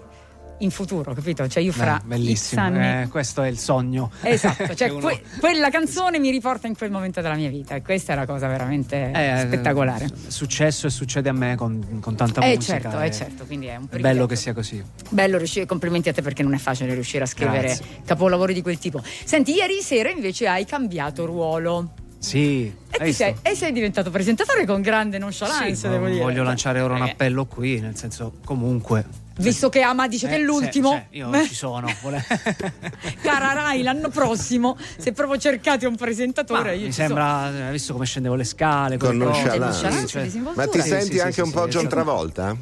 [0.62, 1.48] in futuro, capito?
[1.48, 4.12] Cioè io fra Eh, bellissimo, X anni eh, questo è il sogno.
[4.22, 7.82] Esatto, cioè uno- que- quella canzone mi riporta in quel momento della mia vita e
[7.82, 10.06] questa è la cosa veramente Eh, spettacolare.
[10.06, 12.80] È successo e succede a me con, con tanta Eh musica.
[12.80, 14.14] certo, e- eh certo, quindi è un È privilegio.
[14.16, 14.84] bello che sia così.
[15.10, 17.86] Bello riuscire, complimenti a te perché non è facile riuscire a scrivere Grazie.
[18.06, 19.02] capolavori di quel tipo.
[19.24, 24.80] Senti, ieri sera invece hai cambiato ruolo Sì, e, sei, e sei diventato presentatore con
[24.82, 26.22] grande nonchalance, Sì, devo dire.
[26.22, 29.04] Voglio lanciare ora un Perché, appello qui, nel senso, comunque.
[29.38, 31.88] Visto che Ama dice che è Eh, l'ultimo, se- cioè, io ci sono.
[33.24, 37.08] cara Rai, l'anno prossimo, se proprio cercate un presentatore, Ma io mi ci sono.
[37.08, 40.32] sembra, hai visto come scendevo le scale, Con quelle cose, cioè-.
[40.54, 41.88] Ma ti senti sì, anche sì, un sì, po' sì, John.
[41.88, 42.56] Travolta?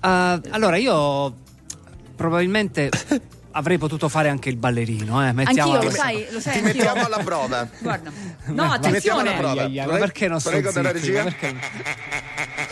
[0.00, 1.34] Ah, allora, io
[2.16, 2.88] probabilmente
[3.56, 5.32] avrei potuto fare anche il ballerino, eh.
[5.32, 6.74] Mettiamo Anch'io, lo sai, lo sai Ti anch'io.
[6.84, 7.66] mettiamo alla prova.
[7.80, 8.10] Guarda.
[8.10, 9.28] No, Ti mettiamo attenzione.
[9.30, 9.62] alla prova.
[9.64, 11.06] Ai, ai, ai, perché non sto Prego della zitto?
[11.06, 11.22] regia.
[11.22, 11.54] Perché-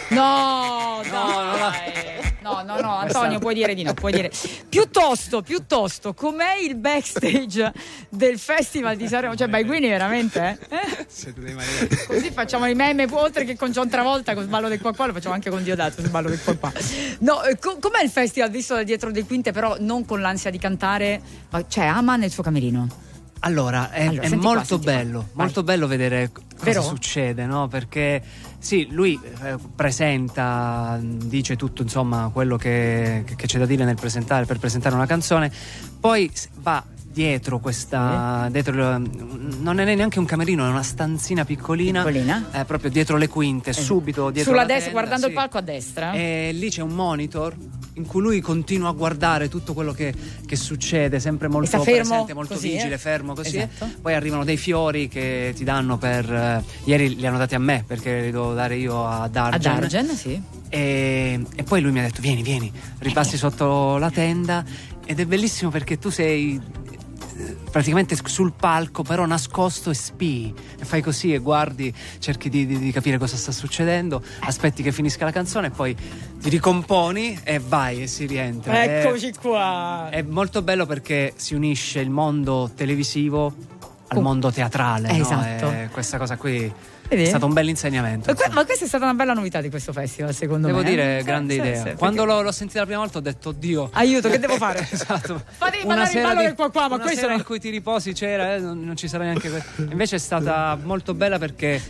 [0.08, 1.10] No, dai.
[1.10, 1.72] No, no,
[2.62, 4.30] no, Antonio, puoi dire di no, puoi dire.
[4.68, 7.72] Piuttosto, piuttosto, com'è il backstage
[8.08, 9.34] del Festival di Sanremo?
[9.36, 11.06] Cioè, Baiguini veramente, eh?
[12.06, 15.12] Così facciamo i meme, oltre che con John Travolta, con Sballo del qua qua, lo
[15.12, 16.72] facciamo anche con Diodato, Sballo del qua qua.
[17.20, 20.50] No, eh, co- com'è il festival visto da dietro le quinte, però non con l'ansia
[20.50, 21.20] di cantare,
[21.50, 23.02] ma cioè ama nel suo camerino?
[23.40, 24.92] Allora, è, Allora, è molto qua.
[24.92, 26.82] bello, molto bello vedere cosa Vero?
[26.82, 27.68] succede, no?
[27.68, 28.22] Perché
[28.64, 34.58] sì, lui eh, presenta, dice tutto insomma quello che, che- c'è da dire presentare, per
[34.58, 35.52] presentare una canzone,
[36.00, 36.30] poi
[36.62, 36.82] va
[37.14, 42.44] dietro questa, dietro il- non è neanche un camerino, è una stanzina piccolina, Piccolina.
[42.52, 45.32] eh, proprio dietro le quinte, subito dietro Sulla la destra, tenda, guardando sì.
[45.32, 46.12] il palco a destra.
[46.12, 47.54] E lì c'è un monitor
[47.96, 50.12] in cui lui continua a guardare tutto quello che,
[50.44, 52.98] che succede, sempre molto fermo presente, molto così, vigile, eh?
[52.98, 53.58] fermo così.
[53.58, 53.88] Esatto.
[54.02, 56.30] Poi arrivano dei fiori che ti danno per.
[56.32, 59.72] eh, ieri li hanno dati a me perché li devo dare io a Dargen.
[59.72, 60.42] Ad Argen, sì.
[60.68, 64.64] E, e poi lui mi ha detto: Vieni, vieni, ripassi sotto la tenda.
[65.06, 66.60] Ed è bellissimo perché tu sei.
[67.70, 70.54] Praticamente sul palco, però nascosto e spii.
[70.78, 74.92] E fai così e guardi, cerchi di, di- di capire cosa sta succedendo, aspetti che
[74.92, 75.96] finisca la canzone e poi
[76.40, 78.82] ti ricomponi e vai e si rientra.
[78.82, 80.08] È- Eccoci qua.
[80.10, 83.52] È molto bello perché si unisce il mondo televisivo
[84.08, 85.08] al mondo teatrale.
[85.10, 85.14] no?
[85.22, 85.70] Esatto.
[85.70, 86.72] E questa cosa qui
[87.08, 87.22] Vedi?
[87.22, 88.32] è stato un bel insegnamento.
[88.32, 90.88] Ma ma questa è stata una bella novità di questo festival, secondo Devo me.
[90.88, 91.20] dire, eh?
[91.20, 91.74] Sì, grande sì, idea.
[91.74, 93.90] sì, Quando perché- l'ho, l'ho sentita la prima volta ho detto, Dio.
[93.92, 94.86] Aiuto, che devo fare?
[94.90, 95.42] esatto.
[95.56, 97.38] Fatevi Una mandare il ballo di- del qua qua, ma questo sera no.
[97.38, 100.78] in cui ti riposi c'era, eh, non, non ci sarà neanche que- Invece è stata
[100.82, 101.80] molto bella perché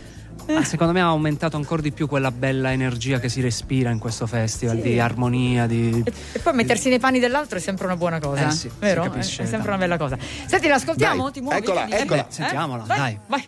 [0.47, 3.99] ah, secondo me ha aumentato ancora di più quella bella energia che si respira in
[3.99, 6.03] questo festival, di armonia, di...
[6.05, 9.03] E, e poi mettersi nei panni dell'altro è sempre una buona cosa, Eh sì, vero?
[9.03, 9.77] si capisce, è sempre dai.
[9.77, 10.17] una bella cosa.
[10.45, 11.23] Senti, l'ascoltiamo?
[11.23, 11.57] Dai, Ti muovi?
[11.57, 12.21] eccola, eccola.
[12.27, 12.31] Eh?
[12.31, 13.19] Sentiamola, Vai, dai.
[13.27, 13.47] Vai.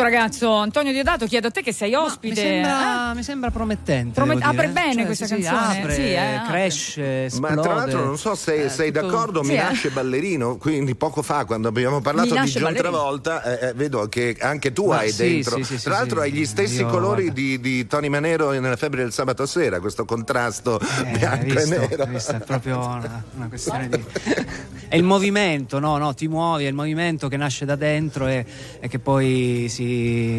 [0.00, 0.54] questo ragazzo?
[0.54, 2.34] Antonio Diodato, chiedo a te che sei Mi ospite.
[2.36, 4.14] sembra, mi sembra promettente.
[4.14, 4.48] Promet- dire.
[4.48, 5.80] apre bene Cioè, questa sì, canzone.
[5.80, 7.60] apre, Sì, eh, cresce, Ma esplode.
[7.60, 9.62] tra l'altro non so se Eh, sei tutto- d'accordo, mi eh.
[9.62, 12.88] nasce ballerino, quindi poco fa quando abbiamo parlato Mi di John ballerino.
[12.90, 15.94] Travolta eh, eh, vedo che anche tu Ma hai sì, dentro, sì, sì, sì, tra
[15.94, 16.26] l'altro sì.
[16.26, 20.04] hai gli stessi Io, colori di, di Tony Manero nella febbre del sabato sera, questo
[20.04, 22.04] contrasto Eh, bianco visto, e nero.
[22.06, 24.04] visto, è proprio una, una questione di.
[24.88, 25.98] È il movimento, no?
[25.98, 26.14] no?
[26.14, 28.44] Ti muovi, è il movimento che nasce da dentro e,
[28.80, 29.89] e che poi si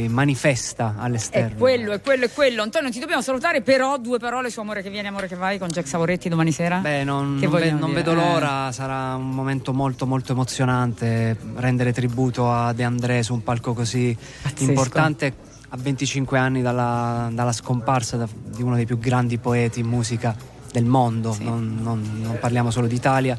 [0.09, 1.57] manifesta È all'esterno.
[1.57, 2.61] quello, è quello, è quello.
[2.61, 5.67] Antonio, ti dobbiamo salutare, però due parole su Amore che viene, Amore che vai con
[5.69, 6.77] Jack Savoretti domani sera.
[6.77, 8.15] Beh, non, non ve- non vedo Eh.
[8.15, 13.73] l'ora, sarà un momento molto molto emozionante rendere tributo a De André su un palco
[13.73, 14.63] così Pazzesco.
[14.69, 15.33] importante
[15.69, 20.35] a 25 anni dalla, dalla scomparsa da- di uno dei più grandi poeti in musica
[20.71, 23.37] del mondo, non, non- non parliamo solo d'Italia.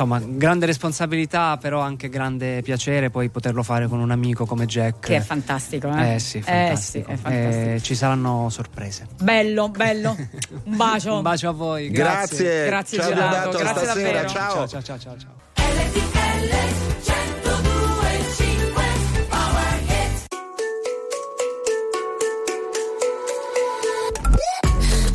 [0.00, 5.08] Insomma, grande responsabilità, però anche grande piacere poi poterlo fare con un amico come Jack.
[5.08, 6.14] Che è fantastico, eh?
[6.14, 7.06] Eh sì, Eh fantastico.
[7.08, 7.70] sì, è fantastico.
[7.72, 9.08] Eh, ci saranno sorprese.
[9.20, 10.14] Bello, bello.
[10.66, 11.16] Un bacio.
[11.16, 14.28] Un bacio a voi, Grazie, Grazie, ciao Gelato, Deodato, grazie stasera, davvero.
[14.28, 14.68] ciao.
[14.68, 15.16] Ciao ciao ciao ciao.
[15.18, 15.32] ciao.
[15.56, 16.54] RTL
[17.02, 18.82] 1025
[19.28, 20.28] Power Hit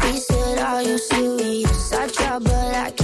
[0.04, 1.94] He said, Are you serious?
[1.94, 3.03] I try, but I can't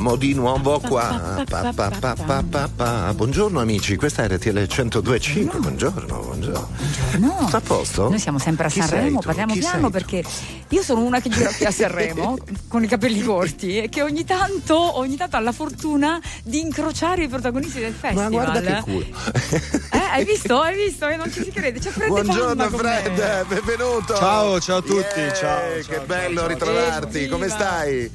[0.00, 1.44] siamo di nuovo qua.
[1.46, 3.12] Pa, pa, pa, pa, pa, pa.
[3.14, 5.58] Buongiorno amici, questa è RTL 1025.
[5.58, 6.68] Buongiorno, buongiorno.
[7.18, 7.36] No.
[7.40, 8.08] Tutto a posto?
[8.08, 10.24] Noi siamo sempre a Chi Sanremo, parliamo Chi piano perché
[10.68, 12.38] io sono una che gira qui a Sanremo
[12.68, 17.24] con i capelli corti e che ogni tanto, ogni tanto ha la fortuna di incrociare
[17.24, 18.30] i protagonisti del festival.
[18.30, 19.04] Ma guarda che culo.
[19.92, 20.58] Eh, hai visto?
[20.60, 21.08] Hai visto?
[21.08, 21.78] E non ci si crede.
[21.78, 22.76] C'è Fred Buongiorno me.
[22.76, 24.14] Fred, benvenuto.
[24.14, 28.10] Ciao, ciao a tutti, Yeah, ciao, Che ciao, bello ciao, ritrovarti, come stai?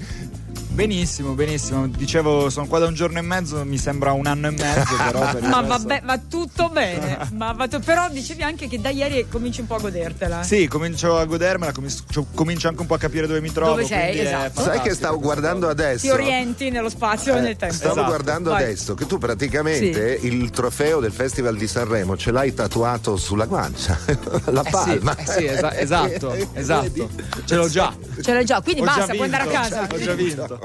[0.75, 1.87] Benissimo, benissimo.
[1.87, 5.19] Dicevo, sono qua da un giorno e mezzo, mi sembra un anno e mezzo, però
[5.19, 7.17] Ma resto- vabbè, va tutto bene.
[7.31, 10.43] Ma va tu- Però dicevi anche che da ieri cominci un po' a godertela.
[10.43, 13.71] Sì, comincio a godermela, comincio, comincio anche un po' a capire dove mi trovo.
[13.71, 14.63] Dove sei, esatto.
[14.63, 16.07] Sai che stavo guardando adesso?
[16.07, 17.73] Ti orienti nello spazio e nel tempo.
[17.73, 18.07] Stavo Esatto.
[18.09, 18.63] guardando Vai.
[18.63, 23.97] adesso che tu praticamente il trofeo del Festival di Sanremo ce l'hai tatuato sulla guancia,
[24.51, 25.15] la Eh sì, palma.
[25.15, 27.09] eh sì, esa- esatto, esatto.
[27.45, 27.95] Ce l'ho già.
[28.21, 29.87] Ce l'hai già, quindi Ho basta, già puoi andare a casa.
[29.89, 30.64] Ho già vinto.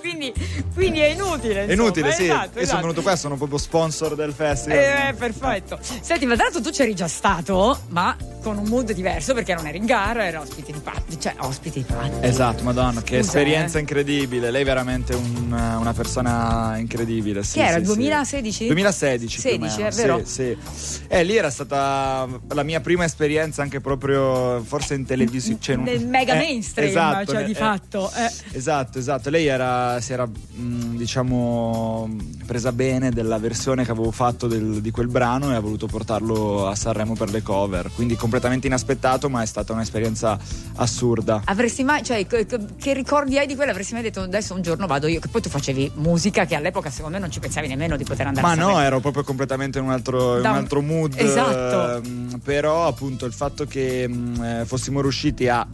[0.00, 0.32] Quindi,
[0.74, 1.60] quindi è inutile.
[1.66, 2.24] È insomma, inutile, sì.
[2.24, 2.80] esatto, Io sono esatto.
[2.82, 4.78] venuto qua, sono proprio sponsor del festival.
[4.78, 5.78] Eh, perfetto.
[6.00, 9.66] Senti, ma tra l'altro tu c'eri già stato, ma con un mood diverso perché non
[9.66, 12.24] eri in gara, eri ospite di Patti, cioè ospite di Patti.
[12.26, 13.80] Esatto, madonna, che Scusa, esperienza eh.
[13.80, 14.50] incredibile.
[14.52, 17.42] Lei è veramente un- una persona incredibile.
[17.42, 17.92] Sì, Che era, sì, il sì.
[17.94, 18.66] 2016?
[18.66, 20.20] 2016 più o 16, meno, è vero?
[20.24, 21.00] Sì, sì.
[21.08, 25.58] Eh, lì era stata la mia prima esperienza anche proprio forse in televisione.
[25.60, 28.10] Cioè, in un- Nel mega eh, mainstream, esatto, cioè di eh, fatto.
[28.14, 28.30] eh.
[28.56, 29.30] Esatto, esatto.
[29.30, 32.08] Lei era, si era, mh, diciamo,
[32.46, 36.66] presa bene della versione che avevo fatto del- di quel brano e ha voluto portarlo
[36.68, 37.90] a Sanremo per le cover.
[37.94, 40.38] Quindi completamente inaspettato, ma è stata un'esperienza
[40.76, 41.42] assurda.
[41.44, 43.70] Avresti mai, cioè, che, che- ricordi hai di quella?
[43.72, 46.90] Avresti mai detto adesso un giorno vado io, che poi tu facevi musica che all'epoca
[46.90, 48.80] secondo me non ci pensavi nemmeno di poter andare Ma a no, Sanremo.
[48.86, 51.14] ero proprio completamente in un altro, in un altro mood.
[51.16, 52.02] Esatto.
[52.02, 55.66] ehm, però appunto il fatto che mh, eh, fossimo riusciti a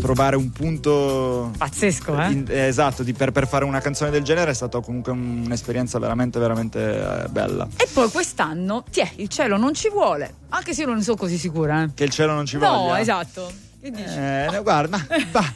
[0.00, 2.30] trovare un punto Pazzesco, eh?
[2.30, 5.42] in- eh, esatto di- per, per fare una canzone del genere è stata comunque un-
[5.46, 10.74] un'esperienza veramente veramente eh, bella E poi quest'anno, tiè, il cielo non ci vuole, anche
[10.74, 11.82] se io non ne sono così sicura.
[11.84, 11.88] Eh.
[11.94, 13.50] che il cielo non ci No, voglia esatto.
[13.80, 14.16] Che dici?
[14.16, 15.52] Eh, no, guarda ma, bah,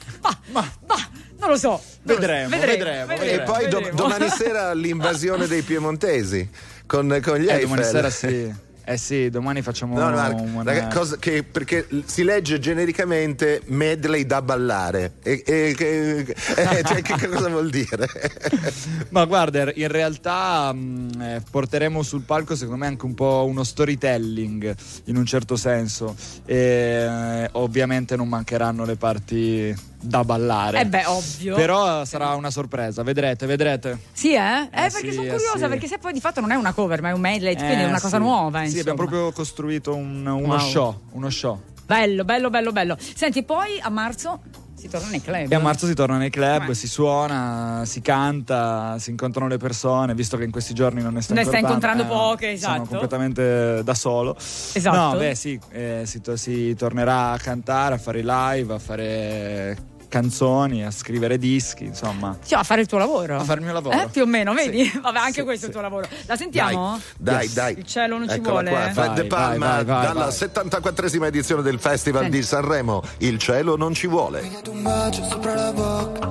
[0.53, 0.97] Ma, ma,
[1.41, 1.69] non lo so.
[1.69, 1.83] non lo so.
[2.03, 3.45] Vedremo, vedremo, E vedremo.
[3.45, 3.97] poi do- vedremo.
[3.97, 6.49] domani sera l'invasione dei piemontesi
[6.87, 7.61] con, con gli eh, Eiffel.
[7.69, 8.55] domani sera sì
[8.85, 14.27] eh sì domani facciamo No, no, una- raga, cosa che- perché si legge genericamente medley
[14.27, 15.13] da ballare.
[15.23, 18.09] E, e- che, eh, cioè, che cosa vuol dire?
[19.11, 23.63] Ma guarda, in realtà mh, eh, porteremo sul palco secondo me anche un po' uno
[23.65, 24.75] storytelling
[25.05, 26.15] in un certo senso.
[26.47, 30.81] E, eh, ovviamente non mancheranno le parti da ballare.
[30.81, 31.55] Eh beh, ovvio.
[31.55, 33.99] Però sarà una sorpresa, vedrete, vedrete.
[34.13, 34.39] Sì, eh?
[34.39, 35.69] Eh, Eh perché sì, sono eh curiosa, sì.
[35.69, 37.81] perché se poi di fatto non è una cover, ma è un medley, quindi è
[37.83, 38.23] Eh, una cosa sì.
[38.23, 38.81] nuova, Sì, insomma.
[38.81, 40.59] abbiamo proprio costruito un- uno Wow.
[40.59, 41.61] show, uno show.
[41.85, 42.97] Bello, bello, bello, bello.
[42.99, 44.41] Senti, poi a marzo
[44.77, 45.51] si torna nei club.
[45.51, 46.75] E a marzo si torna nei club, Eh.
[46.75, 51.21] si suona, si canta, si incontrano le persone, visto che in questi giorni non ne
[51.21, 52.89] sta Ne sta incontrando, incontrando poche, Sono esatto.
[52.89, 54.37] completamente da solo.
[54.39, 54.97] Esatto.
[54.97, 59.77] No, beh sì, eh, si, to- si tornerà a cantare, a fare live, a fare
[60.11, 62.37] canzoni, a scrivere dischi, insomma.
[62.45, 63.37] Cioè, a fare il tuo lavoro.
[63.39, 63.99] A fare il mio lavoro.
[63.99, 64.85] Eh, più o meno, vedi?
[64.85, 64.99] Sì.
[65.01, 65.81] Vabbè, anche Sì, questo è il sì.
[65.81, 66.07] tuo lavoro.
[66.27, 67.01] La sentiamo?
[67.17, 67.55] Dai, Yes.
[67.55, 67.79] dai.
[67.79, 68.71] Il cielo non ci Eccola vuole.
[68.71, 70.35] Qua, Fred Vai, De Palma vai, vai, vai, dalla vai.
[70.35, 72.37] 74esima edizione del Festival Senti.
[72.37, 73.03] di Sanremo.
[73.19, 74.43] Il cielo non ci vuole.
[74.43, 76.29] Mi un bacio sopra la bocca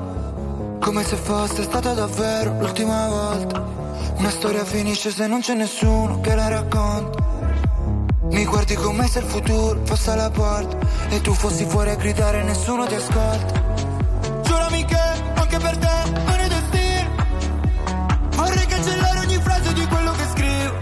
[0.79, 3.65] Come se fosse stata davvero l'ultima volta
[4.17, 7.38] Una storia finisce se non c'è nessuno che la racconta
[8.31, 10.77] Mi guardi come se il futuro fosse alla porta
[11.09, 13.63] E tu fossi fuori a gridare e nessuno ti ascolta
[14.43, 15.01] Giurami che
[15.35, 17.09] anche per te non è destino
[18.35, 20.77] Vorrei cancellare ogni frase di quello che scrivo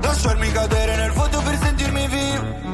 [0.00, 2.66] Lasciarmi cadere nel vuoto per sentirmi vivo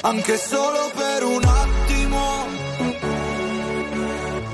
[0.00, 2.46] anche solo per un attimo.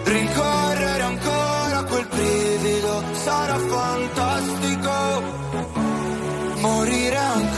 [0.04, 4.63] Rincorrere ancora quel brivido sarà fantastico.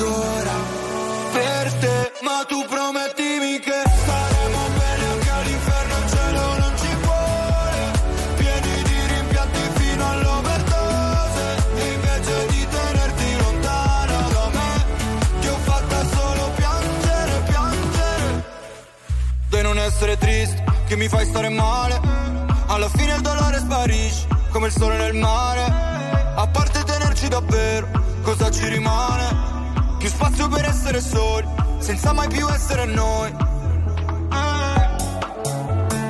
[0.07, 0.55] Ancora
[1.33, 7.93] per te, ma tu promettimi che staremo bene anche all'inferno, il cielo non ci vuole.
[8.37, 11.45] Pieni di rimpianti fino all'overdose,
[11.93, 14.85] invece di tenerti lontana da me,
[15.41, 18.45] ti ho fatta solo piangere, piangere.
[19.49, 22.01] Di non essere triste, che mi fai stare male.
[22.69, 25.65] Alla fine il dolore sparisce, come il sole nel mare.
[26.39, 27.89] A parte tenerci davvero,
[28.23, 29.56] cosa ci rimane?
[30.07, 31.49] più spazio per essere soli,
[31.79, 33.29] senza mai più essere noi.
[33.29, 34.89] Eh.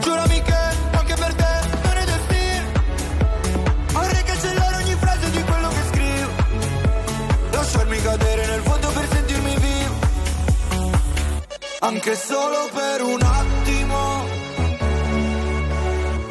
[0.01, 0.43] Giurami
[0.91, 2.65] anche per te non è destino.
[3.93, 6.31] Vorrei cancellare ogni frase di quello che scrivo.
[7.53, 9.95] Lasciarmi cadere nel vuoto per sentirmi vivo.
[11.81, 14.25] Anche solo per un attimo.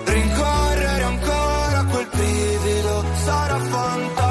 [0.03, 4.24] Rincorrere ancora quel brivido sarà fantastico.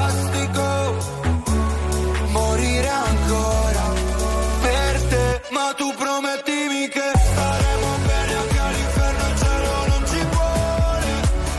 [5.75, 11.11] tu promettimi che staremo bene anche all'inferno il cielo non ci vuole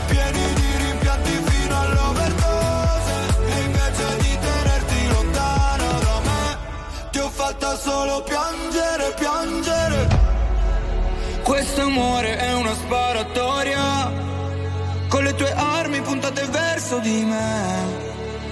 [0.07, 3.15] pieni di rimpianti fino all'overdose
[3.45, 6.57] e invece di tenerti lontano da me
[7.11, 10.07] ti ho fatta solo piangere, piangere.
[11.43, 14.11] Questo amore è una sparatoria,
[15.07, 18.05] con le tue armi puntate verso di me.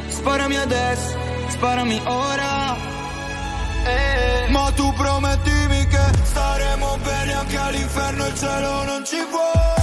[0.09, 1.18] Sparami adesso,
[1.49, 2.93] sparami ora.
[3.86, 4.47] Eh.
[4.49, 5.55] Ma tu prometti
[6.97, 9.74] bene anche all'inferno, il cielo non ci vuole.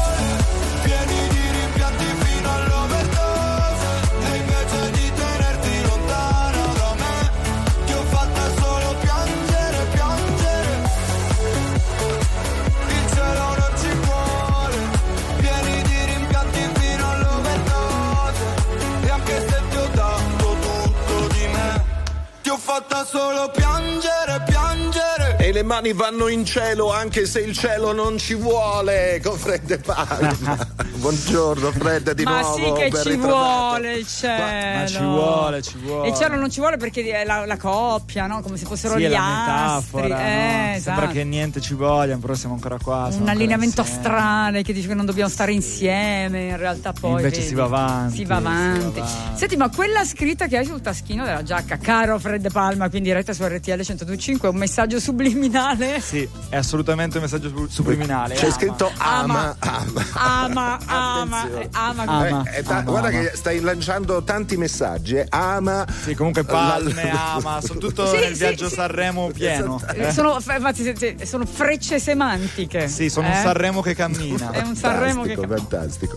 [25.73, 30.69] Mani vanno in cielo anche se il cielo non ci vuole con Fred De Palma.
[31.03, 32.55] Buongiorno Fred di Ma nuovo.
[32.55, 34.79] sì che ci vuole il cielo.
[34.79, 36.09] Ma ci vuole, ci vuole.
[36.09, 38.41] Il cielo non ci vuole perché è la, la coppia, no?
[38.41, 40.01] Come se fossero Sì, gli astri.
[40.01, 40.75] metafora, Eh, no?
[40.77, 40.81] esatto.
[41.01, 43.09] Sembra che niente ci voglia, però siamo ancora qua.
[43.11, 47.11] siamo un allineamento astrale che dice che non dobbiamo stare insieme, in realtà poi.
[47.17, 48.99] Invece vedi, si va avanti, Si va si va avanti.
[49.01, 49.39] avanti.
[49.39, 53.33] Senti, ma quella scritta che hai sul taschino della giacca, caro Fred Palma, quindi diretta
[53.33, 56.01] su RTL 1025, è un messaggio subliminale.
[56.01, 58.35] Sì, è assolutamente un messaggio su- subliminale.
[58.37, 58.55] C'è ama.
[58.55, 60.05] scritto ama, ama.
[60.13, 62.05] Ama, ama, Eh, ama.
[62.05, 62.43] Ama.
[62.51, 63.19] Eh, eh, ta- ama, guarda ama.
[63.21, 65.17] che stai lanciando tanti messaggi.
[65.17, 65.27] eh.
[65.31, 65.87] Ama.
[66.05, 68.75] Sì, comunque palme, La- ama, sono tutto Sì, nel sì, viaggio sì.
[68.75, 69.77] Sanremo pieno.
[69.77, 69.95] Esatto.
[70.01, 72.89] Eh, Sono, infatti, sono frecce semantiche.
[72.89, 73.41] Sì, sono un Eh?
[73.43, 74.51] Sanremo che cammina.
[74.51, 75.35] È un Sanremo che.
[75.37, 76.17] Fantastico,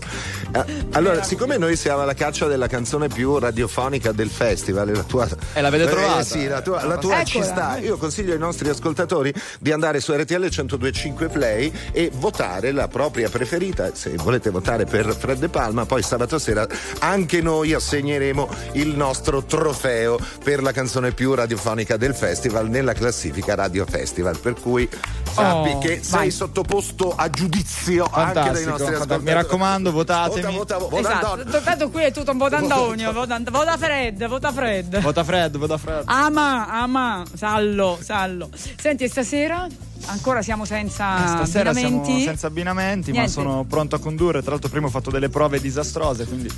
[0.52, 5.28] Eh, allora, siccome noi siamo alla caccia della canzone più radiofonica del festival, la tua.
[5.54, 6.22] E l'avete Eh, trovata?
[6.24, 7.78] sì, la tua, la tua ci sta.
[7.78, 13.28] Io consiglio ai nostri ascoltatori di andare su RTL 1025 Play e votare la propria
[13.28, 13.90] preferita.
[13.94, 16.66] Se volete votare per Fred De Palma, poi sabato sera
[16.98, 23.54] anche noi assegneremo il nostro trofeo per la canzone più radiofonica del festival nella classifica
[23.54, 24.36] Radio Festival.
[24.38, 24.88] Per cui
[25.32, 26.30] sappi Oh, che sei vai.
[26.32, 28.94] sottoposto a giudizio anche dai Fantastico, nostri fantastico.
[28.96, 29.22] ascoltatori.
[29.24, 30.56] Mi raccomando, votatemi.
[30.56, 31.60] Vota, vota, vota Esatto, Antonio.
[31.62, 35.00] tanto qui è tutto un vota Antonio, vota, vota Fred, vota Fred.
[35.00, 36.02] Vota Fred, vota Fred.
[36.06, 38.48] Ama, ama, sallo, sallo.
[38.80, 39.66] Senti, stasera
[40.06, 42.04] ancora siamo senza Stasera abbinamenti?
[42.10, 43.40] siamo senza abbinamenti, Niente.
[43.40, 44.40] ma sono pronto a condurre.
[44.42, 46.48] Tra l'altro, prima ho fatto delle prove disastrose, quindi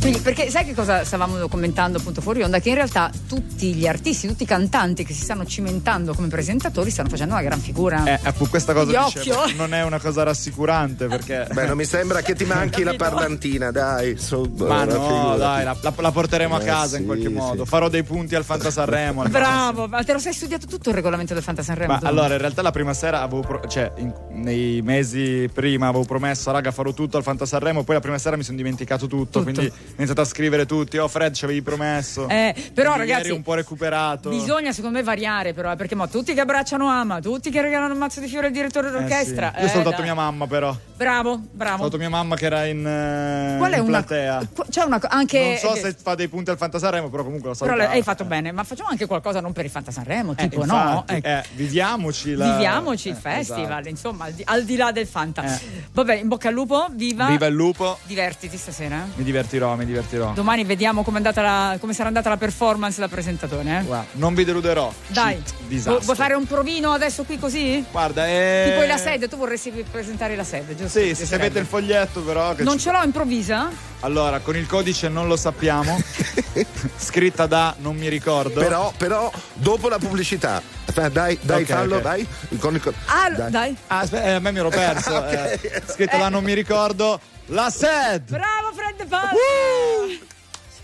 [0.00, 2.58] Quindi, perché sai che cosa stavamo commentando appunto fuori onda?
[2.60, 6.90] Che in realtà tutti gli artisti, tutti i cantanti che si stanno cimentando come presentatori
[6.90, 8.04] stanno facendo una gran figura.
[8.04, 9.56] eh, appunto, questa cosa Di dicevo, occhio.
[9.56, 11.46] non è una cosa rassicurante perché.
[11.52, 14.16] Beh, non mi sembra che ti manchi la parlantina, dai.
[14.18, 17.64] su- Ma no, dai, la, la- la porteremo a Eh, casa in sì, qualche modo.
[17.64, 17.68] sì.
[17.68, 19.22] Farò dei punti al Fanta Sanremo.
[19.22, 19.28] al.
[19.30, 21.98] Bravo, ma te lo sei studiato tutto il regolamento del Fanta Sanremo?
[22.00, 26.04] Ma allora, in realtà la prima sera avevo, pro- cioè, in- nei mesi prima avevo
[26.04, 27.82] promesso, raga, farò tutto al Fanta Sanremo.
[27.82, 29.42] Poi la prima sera mi sono dimenticato tutto, Tutto.
[29.42, 30.98] quindi ho iniziato a scrivere tutti.
[30.98, 32.28] Oh, Fred, ci avevi promesso.
[32.28, 34.28] Eh, però Quindi ragazzi, un po' recuperato.
[34.28, 37.92] Bisogna secondo me variare però, eh, perché mo, tutti che abbracciano Ama, tutti che regalano
[37.94, 39.52] un mazzo di fiori al direttore Eh, d'orchestra.
[39.54, 39.58] sì.
[39.60, 40.04] Io ho eh, salutato dai.
[40.04, 40.68] mia mamma, però.
[40.70, 41.76] Ho Bravo, bravo.
[41.78, 44.48] salutato mia mamma che era in, eh, Qual è in una platea.
[44.68, 47.22] C'è una co- anche Non so eh, se fa dei punti al Fanta Sanremo, però
[47.22, 47.90] comunque l'ho però salutato.
[47.92, 50.64] le- hai fatto bene, ma facciamo anche qualcosa non per il Fanta Sanremo, Eh, tipo
[50.64, 50.74] no?
[50.74, 51.26] infatti, Ecco.
[51.28, 52.56] eh, viviamoci la...
[52.58, 53.88] Viviamoci il eh, festival, esatto.
[53.88, 55.42] insomma, al di, al di là del Fanta.
[55.44, 55.60] Eh.
[55.92, 57.26] Vabbè, in bocca al lupo, viva.
[57.26, 57.98] Viva il lupo.
[58.04, 59.06] Divertiti stasera.
[59.14, 60.32] Mi divertirò, mi divertirò.
[60.32, 63.78] Domani vediamo andata la- come sarà andata la performance da presentatore.
[63.78, 63.82] Eh?
[63.82, 64.92] Guarda, non vi deluderò.
[65.08, 67.84] Dai, Cheat, Vu- vuoi fare un provino adesso qui così?
[67.90, 68.70] Guarda, eh...
[68.74, 70.98] Tipo la sede, tu vorresti presentare la sede, giusto?
[71.00, 72.54] Sì, se avete il foglietto però...
[72.54, 73.70] Che Non ci- ce l'ho improvvisa?
[74.00, 76.00] Allora, con il codice non lo sappiamo.
[76.96, 78.60] Scritta da non mi ricordo.
[78.60, 80.62] Però, però, dopo la pubblicità.
[80.84, 82.02] Aspetta, dai, dai, Ok, fallo, ok.
[82.02, 82.26] dai.
[82.58, 83.76] Con il co- Ah, dai.
[83.88, 85.14] Ah, aspetta, eh, a me mi ero perso.
[85.18, 85.32] Ok.
[85.32, 85.82] eh.
[85.86, 87.20] Scritta da non mi ricordo.
[87.46, 88.28] La SED!
[88.30, 89.30] Bravo Fred Palma!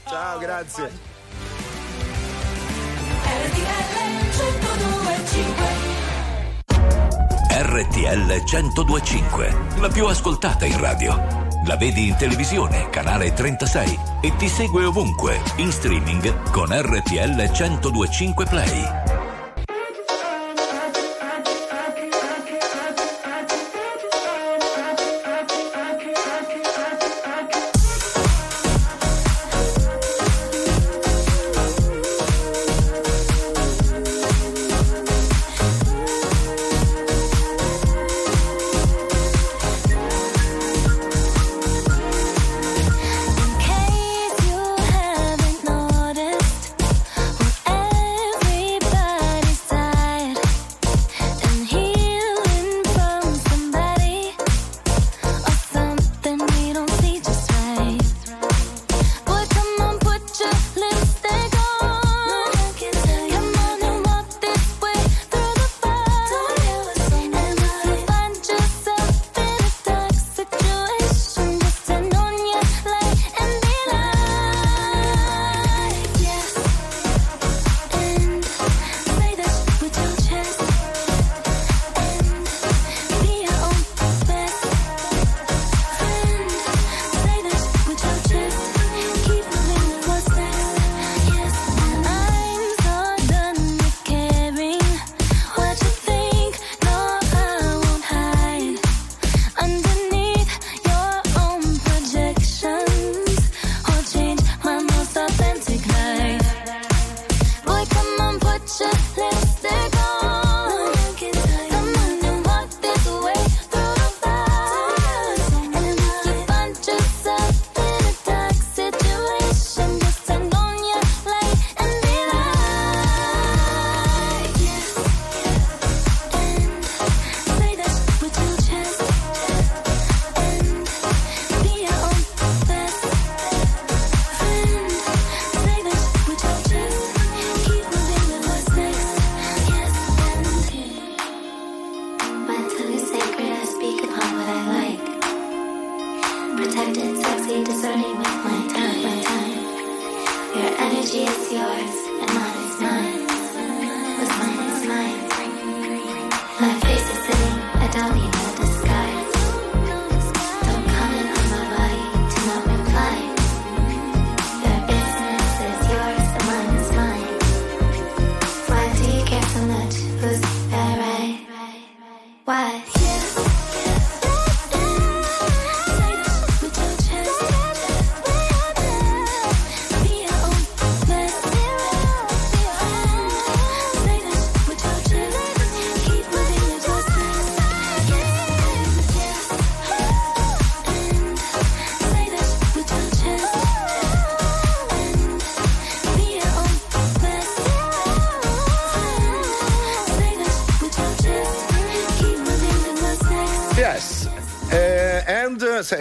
[0.09, 1.13] Ciao, grazie.
[7.51, 11.43] RTL 1025, la più ascoltata in radio.
[11.67, 18.45] La vedi in televisione, canale 36 e ti segue ovunque, in streaming con RTL 1025
[18.47, 19.14] Play.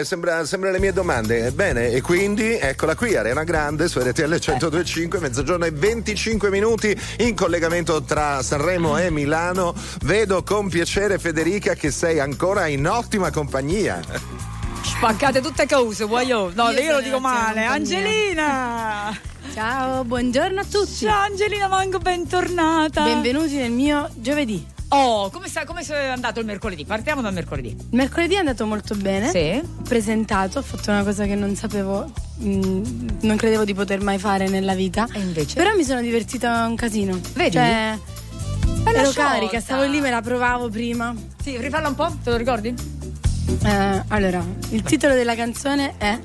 [0.04, 1.52] Sembra, sembra le mie domande.
[1.52, 7.36] Bene, e quindi eccola qui, Arena Grande su RTL 1025, mezzogiorno e 25 minuti in
[7.36, 9.74] collegamento tra Sanremo e Milano.
[10.04, 14.00] Vedo con piacere Federica che sei ancora in ottima compagnia.
[14.84, 16.52] Spaccate tutte cose, voglio.
[16.54, 17.64] No, Io io, lo dico male.
[17.64, 19.18] Angelina!
[19.54, 21.06] Ciao, buongiorno a tutti.
[21.06, 23.04] Ciao Angelina Mango, bentornata.
[23.04, 24.73] Benvenuti nel mio giovedì.
[24.96, 26.86] Oh, come, sta, come è andato il mercoledì?
[26.86, 27.76] Partiamo dal mercoledì.
[27.92, 29.30] Mercoledì è andato molto bene.
[29.30, 29.60] Sì.
[29.64, 32.12] Ho presentato, ho fatto una cosa che non sapevo,
[32.44, 35.08] mm, non credevo di poter mai fare nella vita.
[35.12, 35.56] E invece?
[35.56, 37.20] Però mi sono divertita un casino.
[37.34, 37.52] Vedi?
[37.52, 37.98] Cioè,
[38.84, 39.32] Bella ero sciolta.
[39.32, 41.14] carica, stavo lì, me la provavo prima.
[41.42, 42.74] Sì, rifalla un po', te lo ricordi?
[43.64, 46.18] Eh, allora, il titolo della canzone è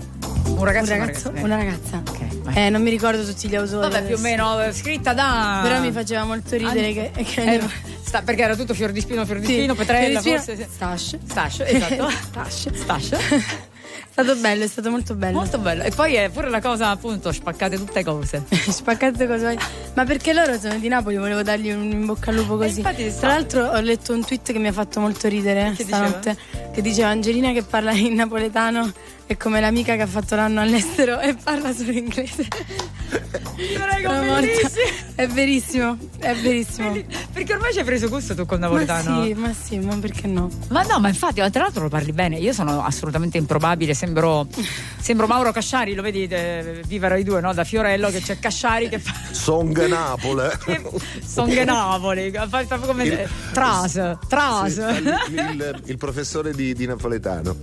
[0.47, 1.45] Un ragazzo, Un e una ragazzo, ragazza.
[1.47, 2.03] una ragazza.
[2.07, 2.55] Ok, vai.
[2.66, 3.81] Eh, non mi ricordo tutti gli autori.
[3.89, 4.23] Vabbè, più o adesso.
[4.23, 5.61] meno eh, scritta da.
[5.62, 7.61] Però mi faceva molto ridere che, che Eh,
[8.09, 10.63] sta- perché era tutto fior di spino, fior di Sì, spino, Petrella, Fior di forse.
[10.69, 11.19] Spino, Stash.
[11.29, 12.11] Stash, esatto.
[12.11, 12.73] Stash.
[12.73, 13.11] Stash.
[13.11, 15.39] È stato bello, è stato molto bello.
[15.39, 15.83] Molto bello.
[15.85, 18.43] E poi è pure la cosa, appunto, spaccate tutte cose.
[18.51, 19.57] Spaccate vuoi.
[19.95, 22.79] Ma perché loro sono di Napoli, volevo dargli un in bocca al lupo così.
[22.79, 26.37] infatti Tra l'altro ho letto un tweet che mi ha fatto molto ridere Che stanotte.
[26.79, 28.93] Che diceva Angelina che parla in napoletano
[29.26, 32.47] è come l'amica che ha fatto l'anno all'estero e parla solo inglese.
[33.09, 34.41] Prego, Sono morta.
[34.41, 34.70] bellissimo.
[35.16, 36.97] È verissimo, è verissimo.
[37.33, 39.24] Perché ormai ci hai preso gusto tu col Ma napoletano.
[39.24, 40.49] sì, ma sì, ma perché no?
[40.68, 42.37] Ma no, ma infatti, ma tra l'altro lo parli bene.
[42.39, 43.93] Io sono assolutamente improbabile.
[43.93, 44.47] Sembro,
[45.01, 47.53] sembro Mauro Casciari, lo vedi, eh, viva Rai 2, no?
[47.53, 49.12] Da Fiorello che c'è Casciari che fa.
[49.33, 50.49] Song Napoli.
[51.26, 53.05] Song Napoli, fa fa come.
[53.05, 54.72] Il- Tras, tras.
[55.26, 57.57] Sì, il, il- il professore di, di napoletano.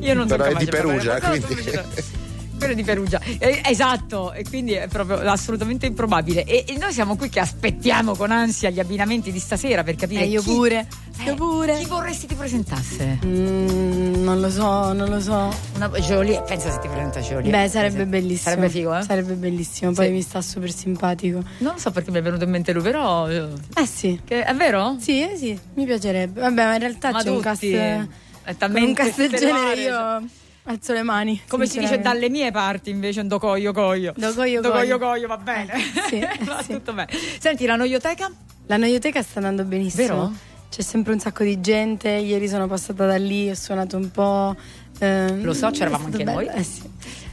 [0.00, 2.22] Io non Però è di Perugia, quindi.
[2.64, 6.44] Quello di Perugia, Eh, esatto, e quindi è proprio assolutamente improbabile.
[6.44, 10.22] E, e noi siamo qui che aspettiamo con ansia gli abbinamenti di stasera per capire.
[10.22, 10.86] Eh, io chi- pure.
[11.18, 11.76] eh, Io pure.
[11.76, 13.18] Chi vorresti ti presentasse?
[13.22, 15.54] Mm, non lo so, non lo so.
[15.74, 17.50] Una, Jolie, pensa se ti presenta Jolie.
[17.50, 18.48] Beh, sarebbe bellissimo.
[18.54, 19.02] Sarebbe figo, eh?
[19.02, 20.12] Sarebbe bellissimo, poi Sì.
[20.12, 21.42] mi sta super simpatico.
[21.58, 23.28] Non so perché mi è venuto in mente lui, però.
[23.28, 24.18] eh, Eh sì.
[24.24, 24.96] Che, è vero?
[25.00, 26.40] Sì, eh, sì, mi piacerebbe.
[26.40, 27.70] Vabbè, ma in realtà Ma c'è un tutti.
[27.72, 28.08] cast.
[28.42, 30.22] È talmente un cast del genere io
[30.64, 31.40] alzo le mani.
[31.48, 34.12] Come si dice dalle mie parti invece un docoio coio.
[34.16, 34.98] Docoio Docoio coio.
[34.98, 35.72] coio, va bene.
[36.08, 36.72] sì, eh, va sì.
[36.72, 37.08] tutto bene.
[37.38, 38.30] Senti, la noioteca?
[38.66, 40.06] La noioteca sta andando benissimo.
[40.06, 40.32] Vero?
[40.70, 42.08] C'è sempre un sacco di gente.
[42.08, 44.56] Ieri sono passata da lì, ho suonato un po'.
[44.98, 46.48] ehm, Lo so, c'eravamo anche bello, noi.
[46.48, 46.82] Eh sì.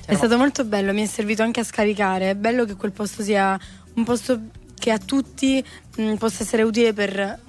[0.06, 2.32] È stato molto bello, mi è servito anche a scaricare.
[2.32, 3.58] È bello che quel posto sia
[3.94, 4.40] un posto
[4.78, 5.64] che a tutti
[5.98, 7.40] mh, possa essere utile per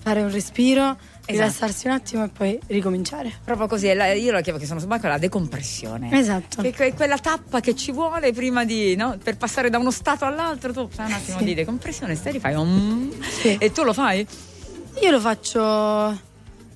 [0.00, 0.96] fare un respiro,
[1.26, 3.32] rilassarsi un attimo e poi ricominciare.
[3.44, 6.10] Proprio così, io la chiamo che sono su banco la decompressione.
[6.12, 6.62] Esatto.
[6.62, 9.16] Che è quella tappa che ci vuole prima di, no?
[9.22, 11.44] Per passare da uno stato all'altro, tu fai un attimo Sì.
[11.44, 13.10] di decompressione, stai fai un...
[13.20, 13.56] Sì.
[13.58, 14.26] E tu lo fai?
[15.02, 15.60] Io lo faccio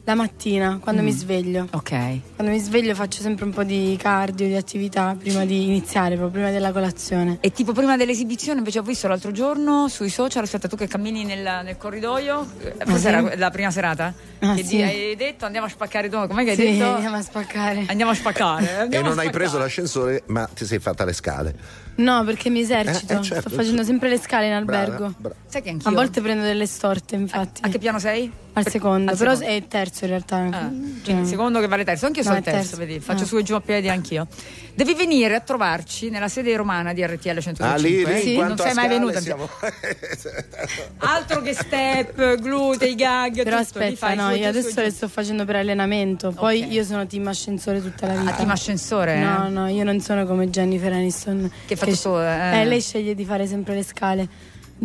[0.06, 1.66] la mattina quando mi sveglio.
[1.72, 1.90] Ok.
[2.36, 6.30] Quando mi sveglio faccio sempre un po' di cardio, di attività prima di iniziare, proprio
[6.30, 7.38] prima della colazione.
[7.40, 11.24] E tipo prima dell'esibizione invece ho visto l'altro giorno sui social, aspetta tu che cammini
[11.24, 13.06] nel, nel corridoio, eh, forse Ah, sì?
[13.08, 14.14] era la prima serata?
[14.38, 14.80] Ah, che sì.
[14.80, 16.94] hai detto andiamo a spaccare tu, com'è che hai Sì, detto?
[16.94, 17.84] andiamo a spaccare.
[17.88, 18.64] Andiamo a spaccare.
[18.76, 19.30] E andiamo a non hai spaccare.
[19.30, 21.54] preso l'ascensore, ma ti sei fatta le scale.
[21.96, 23.12] No, perché mi esercito.
[23.14, 23.48] Eh, eh, certo.
[23.48, 24.96] Sto facendo sempre le scale in albergo.
[24.96, 25.34] Brava, brava.
[25.48, 25.90] Sai che anch'io?
[25.90, 27.62] A volte prendo delle storte, infatti.
[27.64, 28.30] A che piano sei?
[28.58, 29.52] Al secondo, Al però secondo.
[29.52, 30.36] è il terzo in realtà.
[30.50, 30.70] Ah,
[31.02, 32.76] Cioè, il secondo che vale terzo, anche io No, sono il terzo, terzo.
[32.86, 33.26] vedi, faccio Ah.
[33.26, 34.26] su e giù a piedi anch'io.
[34.74, 37.64] Devi venire a trovarci nella sede romana di RTL 125.
[37.66, 39.20] Ah, lì, lì, in non sei mai venuta.
[39.20, 39.46] siamo-
[40.98, 44.90] Altro che step, glutei, gag, Però tutto, aspetta, fai no, e io e adesso le
[44.90, 46.32] sto facendo per allenamento.
[46.32, 46.72] Poi Ok.
[46.72, 48.32] io sono team ascensore tutta la vita.
[48.32, 49.18] Ah, team ascensore?
[49.18, 49.50] No, eh?
[49.50, 51.50] no, io non sono come Jennifer Aniston.
[51.66, 52.60] Che fa tutto, eh.
[52.60, 54.28] eh, lei sceglie di fare sempre le scale.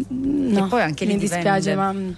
[0.09, 2.11] No, poi anche lì mi dispiace, ma mm,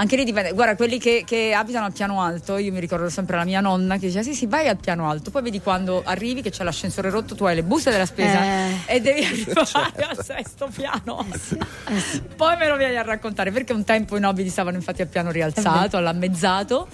[0.00, 3.36] Anche lì dipende, guarda, quelli che, che abitano al piano alto, io mi ricordo sempre
[3.36, 6.40] la mia nonna che diceva sì sì vai al piano alto, poi vedi quando arrivi
[6.40, 8.70] che c'è l'ascensore rotto, tu hai le buste della spesa Eh.
[8.86, 11.26] e devi arrivare al sesto piano.
[12.36, 15.30] Poi me lo vieni a raccontare perché un tempo i nobili stavano infatti al piano
[15.32, 16.86] rialzato, all'ammezzato.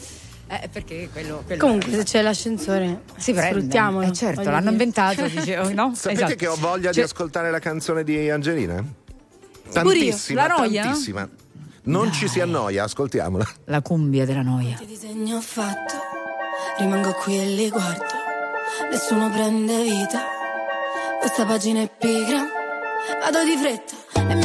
[0.47, 4.07] Eh, perché quello, quello Comunque, se c'è l'ascensore, si sfruttiamolo.
[4.07, 4.71] Eh, certo, l'hanno dire.
[4.71, 5.93] inventato, dicevo, no?
[5.95, 6.37] Sapete Esatto.
[6.37, 8.83] che ho voglia di Cioè, ascoltare la canzone di Angelina?
[9.73, 10.83] Tantissima, La noia?
[10.85, 11.29] tantissima.
[11.87, 13.47] Non ci si annoia, ascoltiamola.
[13.67, 14.77] La cumbia della noia.
[14.77, 15.95] Che disegno ho fatto?
[16.79, 18.05] Rimango qui e li guardo.
[18.91, 20.23] Nessuno prende vita.
[21.21, 22.43] Questa pagina è pigra.
[23.21, 24.44] Vado di fretta e mi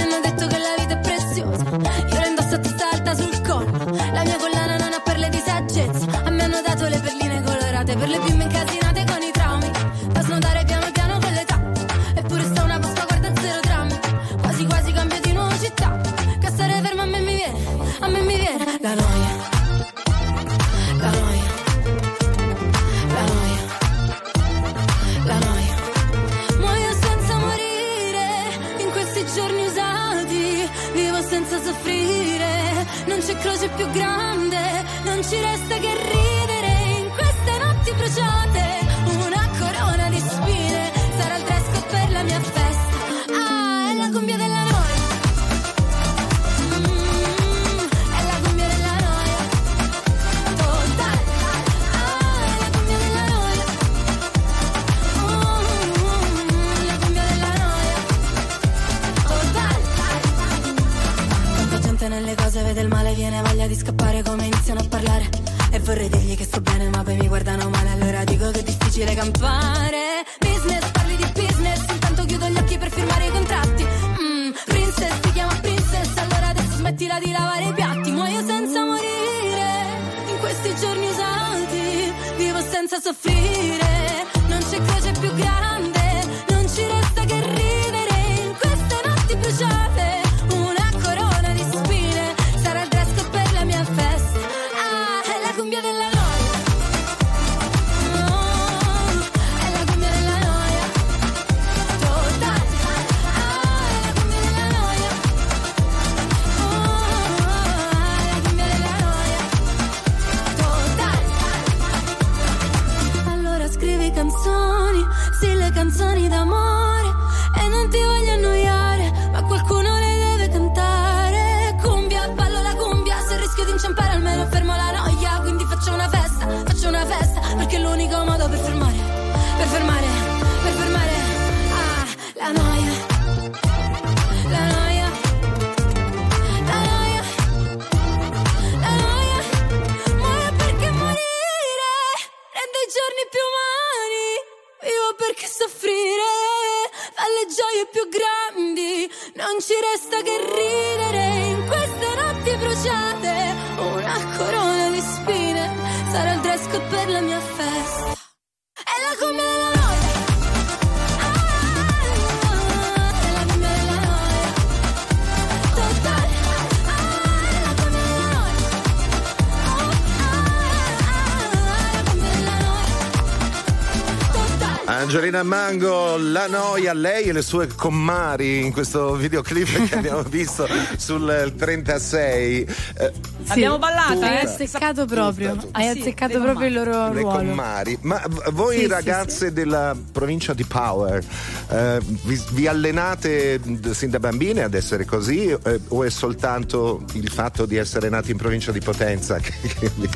[174.90, 180.68] Angelina Mango, la noia, lei e le sue commari in questo videoclip che abbiamo visto
[180.98, 182.68] sul 36.
[182.98, 183.12] Eh,
[183.50, 184.42] Abbiamo ballato, Hai eh?
[184.46, 187.38] azzeccato proprio, hai Sì, azzeccato le proprio il loro le ruolo.
[187.38, 187.98] commari.
[188.02, 188.22] Ma
[188.52, 191.24] voi Sì, sì, ragazze della provincia di Power,
[191.70, 193.60] eh, vi, vi allenate
[193.92, 198.32] sin da bambine ad essere così eh, o è soltanto il fatto di essere nati
[198.32, 200.10] in provincia di Potenza che, che vi,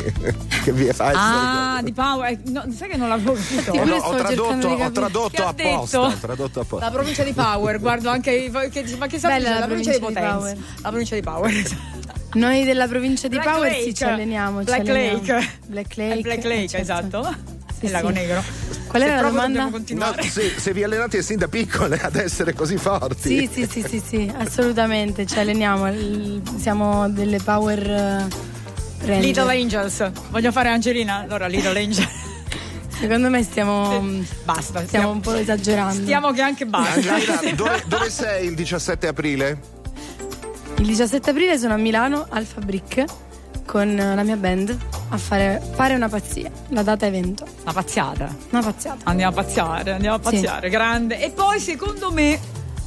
[0.63, 1.11] che vi fa
[1.77, 2.29] Ah, di Power.
[2.31, 3.71] eh, no, sai che non l'avevo capito.
[3.71, 5.99] Oh, no, ho cercando tradotto, di ho tradotto apposta.
[6.01, 6.85] Ho tradotto apposta.
[6.85, 9.99] La provincia di Power, guardo anche i- che, ma che Bella la la provincia di
[9.99, 10.57] provincia di Potenza.
[10.81, 11.63] La provincia di Power.
[12.33, 13.83] Noi della provincia di Black Power Lake.
[13.83, 14.59] sì, ci alleniamo.
[14.59, 15.21] ci Black alleniamo.
[15.27, 15.49] Lake.
[15.67, 16.21] Black È Lake.
[16.21, 16.81] Black Lake, certo.
[16.83, 17.35] esatto.
[17.77, 18.13] Sì, il lago sì.
[18.13, 18.43] Negro.
[18.87, 19.69] Qual Se era la domanda?
[19.69, 23.47] No, se, se vi allenate sin da piccole ad essere così forti.
[23.47, 25.25] Sì, sì, sì, sì, sì, assolutamente.
[25.25, 25.91] Ci alleniamo.
[26.57, 28.27] Siamo delle Power eh,
[29.05, 29.19] Ranger.
[29.19, 30.11] Little Angels.
[30.29, 31.17] Voglio fare Angelina?
[31.17, 32.07] Allora, Little Angel.
[33.03, 34.01] Secondo me stiamo.
[34.45, 34.81] Basta.
[34.85, 36.03] Stiamo un po' esagerando.
[36.03, 37.17] Stiamo che anche basta.
[37.53, 39.59] Dove, dove sei il 17 aprile?
[40.77, 43.03] Il 17 aprile sono a Milano al Fabric
[43.65, 44.77] con la mia band
[45.09, 46.49] a fare, fare una pazzia.
[46.69, 47.45] La data evento.
[47.63, 48.33] Una pazziata.
[48.51, 48.99] Una pazziata.
[49.03, 50.35] Andiamo a pazziare, andiamo a Sì.
[50.35, 51.19] pazziare, grande.
[51.21, 52.39] E poi secondo me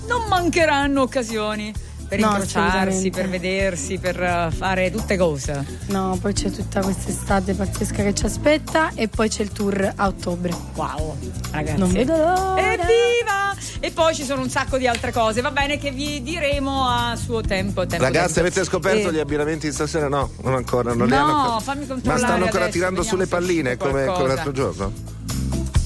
[0.08, 1.74] non mancheranno occasioni
[2.08, 5.64] per No, incrociarsi, per vedersi, per eh, fare tutte cose.
[5.86, 10.06] No, poi c'è tutta quest'estate pazzesca che ci aspetta e poi c'è il tour a
[10.06, 10.54] ottobre.
[10.74, 11.16] Wow,
[11.50, 11.78] ragazzi.
[11.78, 12.58] Non vedo l'ora.
[12.72, 13.54] Evviva!
[13.80, 17.14] E poi ci sono un sacco di altre cose, va bene, che vi diremo a
[17.16, 17.86] suo tempo.
[17.86, 18.48] tempo Ragazzi, tempo.
[18.48, 20.08] avete scoperto Eh, gli abbinamenti di stasera?
[20.08, 20.94] No, non ancora.
[20.94, 21.60] Non li No, hanno ancora.
[21.60, 24.92] fammi Ma controllare stanno ancora adesso, tirando sulle palline come, come l'altro giorno?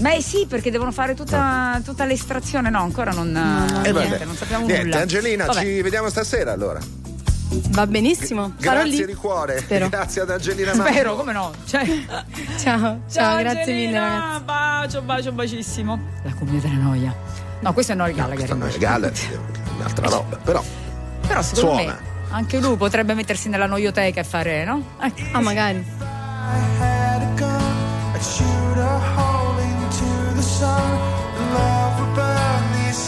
[0.01, 4.25] Beh sì, perché devono fare tutta, tutta l'estrazione, no, ancora non, Eh, niente, vabbè.
[4.25, 5.01] non sappiamo Niente, nulla.
[5.01, 5.61] Angelina, Vabbè.
[5.61, 6.81] ci vediamo stasera allora.
[7.71, 9.07] Va benissimo, sarò Grazie lì.
[9.07, 9.59] di cuore.
[9.65, 9.89] Spero.
[9.91, 10.91] Grazie ad Angelina Mango.
[10.91, 11.53] Spero, come no?
[11.67, 11.85] Cioè,
[12.59, 14.43] Ciao, ciao, grazie mille Angelina, ragazzi.
[14.45, 16.01] Bacio, bacio, bacissimo.
[16.23, 17.15] La comunità della noia.
[17.61, 18.49] No, questo è Nori Gallagher.
[18.49, 18.79] È invece.
[18.79, 19.11] Gala,
[19.77, 20.37] un'altra roba.
[20.37, 20.63] Però
[21.27, 21.93] Però secondo Suona.
[21.93, 24.83] me anche lui potrebbe mettersi nella noioteca e fare, no?
[25.33, 25.85] Ah, magari.
[26.79, 28.15] had a gun,
[30.61, 30.93] sun.
[31.55, 32.99] Love would burn this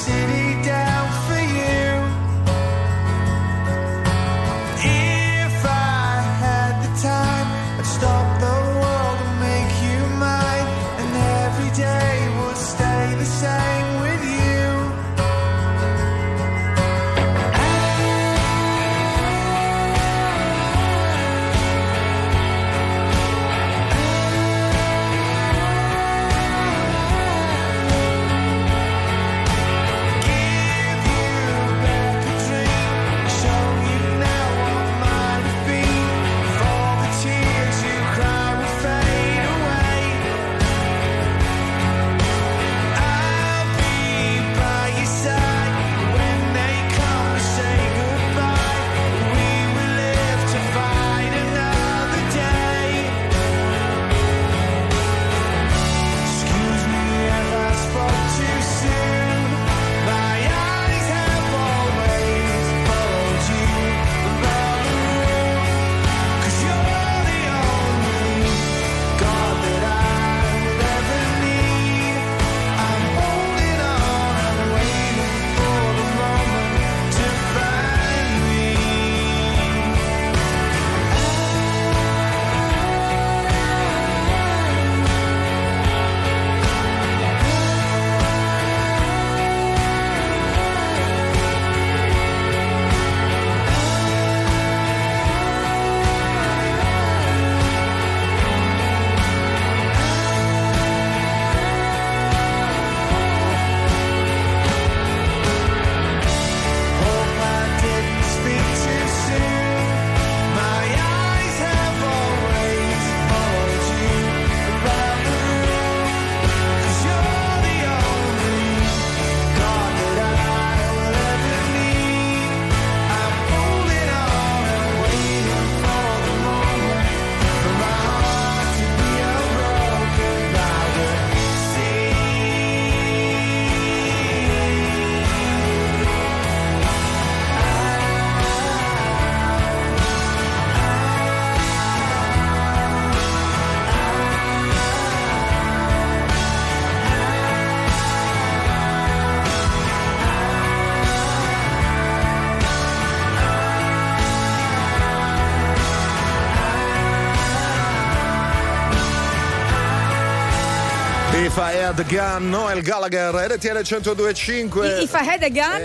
[161.63, 165.01] If I had the gun, Noel Gallagher, RTL 1025.
[165.01, 165.83] If I had a gun,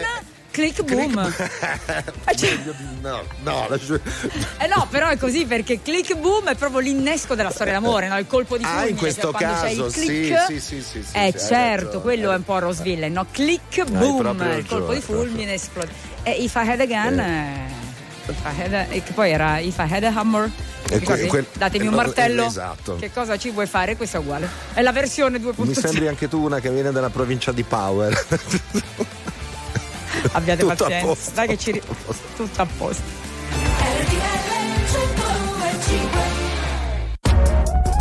[0.51, 1.19] click boom.
[1.19, 2.57] Eh, cioè-
[3.03, 3.67] No, no,
[4.57, 8.17] Eh no, però è così perché click boom è proprio l'innesco della storia d'amore, no?
[8.17, 8.89] Il colpo di Ah, fulmine.
[8.89, 10.45] in questo cioè c'è il caso, sì, click.
[10.47, 13.27] sì, sì, sì, sì, Eh sì, certo, quello è un po' Rosville, no?
[13.31, 15.91] Click boom, il colpo di fulmine esplode.
[16.23, 17.19] E if I had a gun.
[17.19, 17.69] eh,
[18.27, 20.49] if I had a- che poi era If I had a hammer.
[20.89, 22.45] E que- quel- Datemi un eh, martello.
[22.45, 22.95] esatto.
[22.95, 23.95] Che cosa ci vuoi fare?
[23.95, 24.47] Questa è uguale.
[24.73, 25.65] È la versione 2.0.
[25.67, 28.13] Mi sembri anche tu una che viene dalla provincia di Power.
[30.31, 31.05] Abbiate Tutto a pazienza.
[31.05, 31.31] posto.
[31.33, 31.81] Dai che ci ri-
[32.35, 33.25] tutto a posto.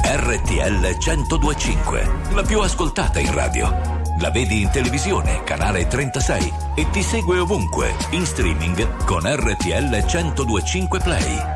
[0.09, 3.95] RTL 1025, la più ascoltata in radio.
[4.21, 11.01] La vedi in televisione, canale 36 e ti segue ovunque, in streaming con RTL 1025
[11.01, 11.56] Play.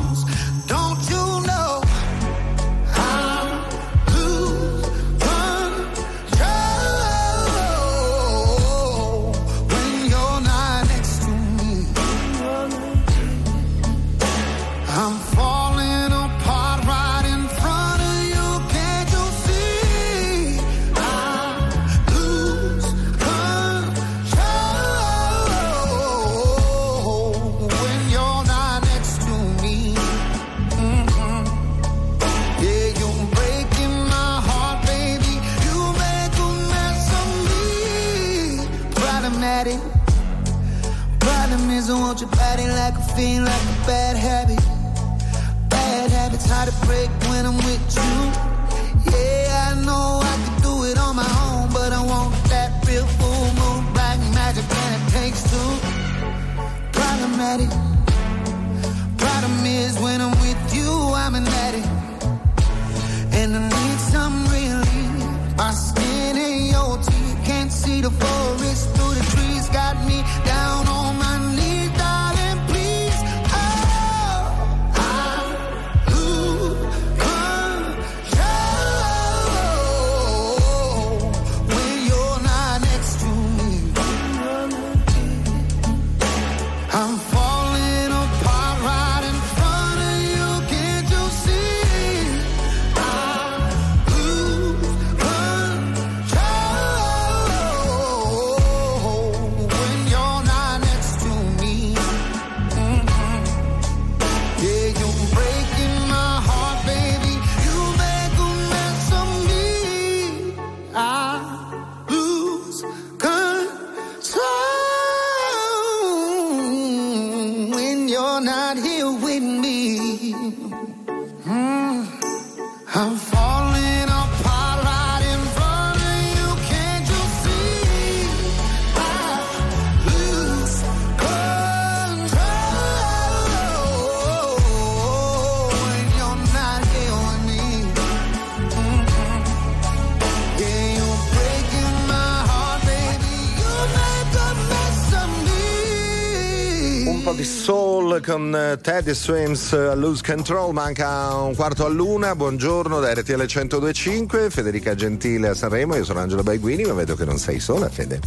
[148.31, 152.33] Con eh, Teddy Swims eh, Lose Control, manca un quarto all'una.
[152.33, 157.25] Buongiorno da RTL 1025, Federica Gentile a Sanremo, io sono Angelo Baiguini, ma vedo che
[157.25, 158.21] non sei sola, Fede.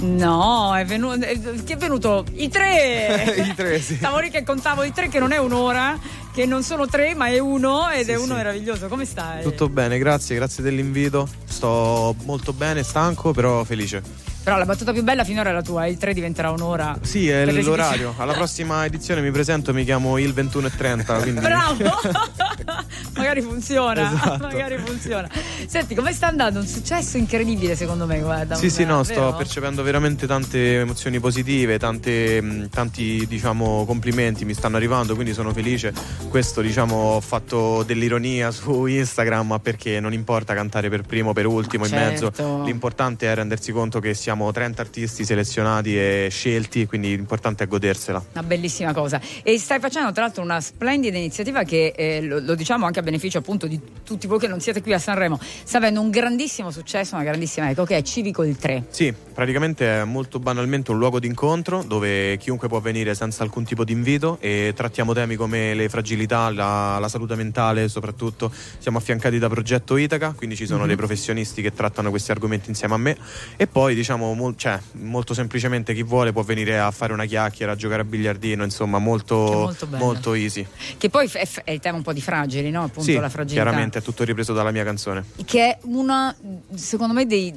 [0.00, 3.34] No, è venuto, che è venuto i tre.
[3.50, 3.96] I tre, sì.
[3.96, 5.98] Stavo lì che contavo i tre, che non è un'ora,
[6.32, 8.32] che non sono tre, ma è uno ed Sì, è uno sì.
[8.34, 8.86] meraviglioso.
[8.86, 9.42] Come stai?
[9.42, 11.28] Tutto bene, grazie, grazie dell'invito.
[11.44, 14.02] Sto molto bene, stanco, però felice.
[14.48, 16.98] Però la battuta più bella finora è la tua, il tre diventerà un'ora.
[17.02, 18.14] Sì, è l'orario.
[18.16, 21.84] Alla prossima edizione mi presento, mi chiamo il 21.30, quindi Bravo!
[23.14, 24.38] magari funziona, Esatto.
[24.44, 25.28] magari funziona.
[25.66, 26.60] Senti, come sta andando?
[26.60, 28.54] Un successo incredibile secondo me, guarda.
[28.54, 34.46] Sì, un- sì, no, sto percependo veramente tante emozioni positive, tante, mh, tanti diciamo complimenti
[34.46, 35.92] mi stanno arrivando, quindi sono felice.
[36.30, 41.44] Questo diciamo ho fatto dell'ironia su Instagram ma perché non importa cantare per primo, per
[41.44, 42.32] ultimo, in mezzo.
[42.32, 42.62] Certo.
[42.64, 48.22] L'importante è rendersi conto che siamo 30 artisti selezionati e scelti, quindi l'importante è godersela.
[48.32, 49.20] Una bellissima cosa.
[49.42, 53.02] E stai facendo tra l'altro una splendida iniziativa che eh, lo, lo diciamo anche a
[53.02, 55.38] beneficio appunto di tutti voi che non siete qui a Sanremo.
[55.64, 58.84] Sta avendo un grandissimo successo, una grandissima eco, che è Civico il 3.
[58.88, 63.84] Sì, praticamente è molto banalmente un luogo d'incontro dove chiunque può venire senza alcun tipo
[63.84, 68.50] di invito e trattiamo temi come le fragilità, la, la salute mentale soprattutto.
[68.78, 70.86] Siamo affiancati da Progetto Itaca, quindi ci sono Mhm.
[70.86, 73.16] dei professionisti che trattano questi argomenti insieme a me
[73.56, 77.72] e poi diciamo mol- cioè, molto semplicemente chi vuole può venire a fare una chiacchiera,
[77.72, 80.66] a giocare a biliardino, insomma molto, molto molto easy.
[80.96, 82.84] Che poi è, è il tema un po' di fragili, no?
[82.84, 83.62] Appunto sì, la fragilità.
[83.62, 85.24] chiaramente è tutto ripreso dalla mia canzone.
[85.44, 86.34] Che è una,
[86.74, 87.52] secondo me, dei,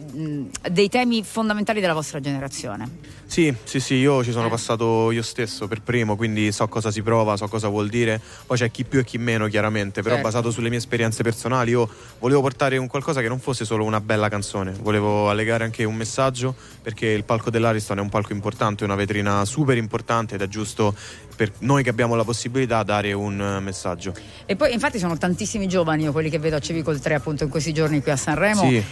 [0.69, 3.19] dei temi fondamentali della vostra generazione.
[3.31, 7.01] Sì, sì, sì, io ci sono passato io stesso per primo, quindi so cosa si
[7.01, 8.19] prova, so cosa vuol dire.
[8.45, 10.29] Poi c'è chi più e chi meno, chiaramente, però Certo.
[10.29, 11.89] basato sulle mie esperienze personali, io
[12.19, 15.95] volevo portare un qualcosa che non fosse solo una bella canzone, volevo allegare anche un
[15.95, 20.47] messaggio, perché il palco dell'Ariston è un palco importante, una vetrina super importante ed è
[20.49, 20.93] giusto
[21.33, 24.13] per noi che abbiamo la possibilità dare un eh, messaggio.
[24.45, 27.45] E poi, infatti, sono tantissimi giovani io quelli che vedo a Civico il 3 appunto
[27.45, 28.61] in questi giorni qui a Sanremo.
[28.67, 28.83] Sì.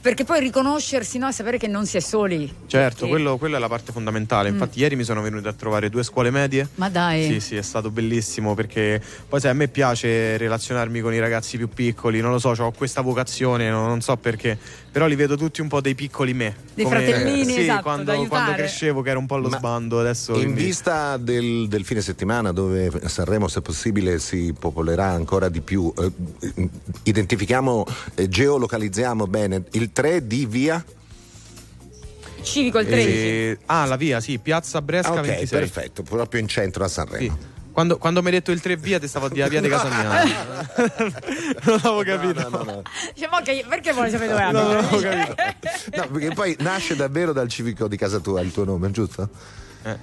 [0.00, 2.46] Perché poi riconoscersi no, e sapere che non si è soli.
[2.66, 4.48] Certo, Perché- quello, quello è la parte fondamentale.
[4.48, 6.68] Infatti, ieri mi sono venuti a trovare due scuole medie.
[6.76, 7.24] Ma dai.
[7.24, 11.56] Sì, sì, è stato bellissimo perché poi sai, a me piace relazionarmi con i ragazzi
[11.56, 14.58] più piccoli, non lo so, ho questa vocazione, non, non so perché,
[14.90, 16.54] però li vedo tutti un po' dei piccoli me.
[16.74, 20.32] Dei fratellini, sì, esatto, quando, quando crescevo che era un po' allo Ma sbando, adesso
[20.34, 25.60] In quindi- vista del, del fine settimana dove Sanremo se possibile si popolerà ancora di
[25.60, 26.68] più, eh,
[27.04, 30.84] identifichiamo, eh, geolocalizziamo bene il 3 di via?
[32.42, 33.10] Civico il 13.
[33.10, 35.58] E- ah, la via, sì, Piazza Bresca Ah, ok, 26.
[35.60, 37.36] perfetto, proprio in centro a Sanremo.
[37.38, 37.56] Sì.
[37.78, 39.68] Quando, quando mi hai detto il 3 via, ti stavo a dire la via di
[39.68, 40.24] casa mia.
[41.62, 42.48] non avevo capito.
[42.48, 42.82] No, no, no.
[43.14, 45.34] Dice, ma che- perché vuole sapere dove capito.
[45.96, 49.28] No, perché poi nasce davvero dal civico di casa tua il tuo nome, giusto?
[49.92, 49.96] Eh.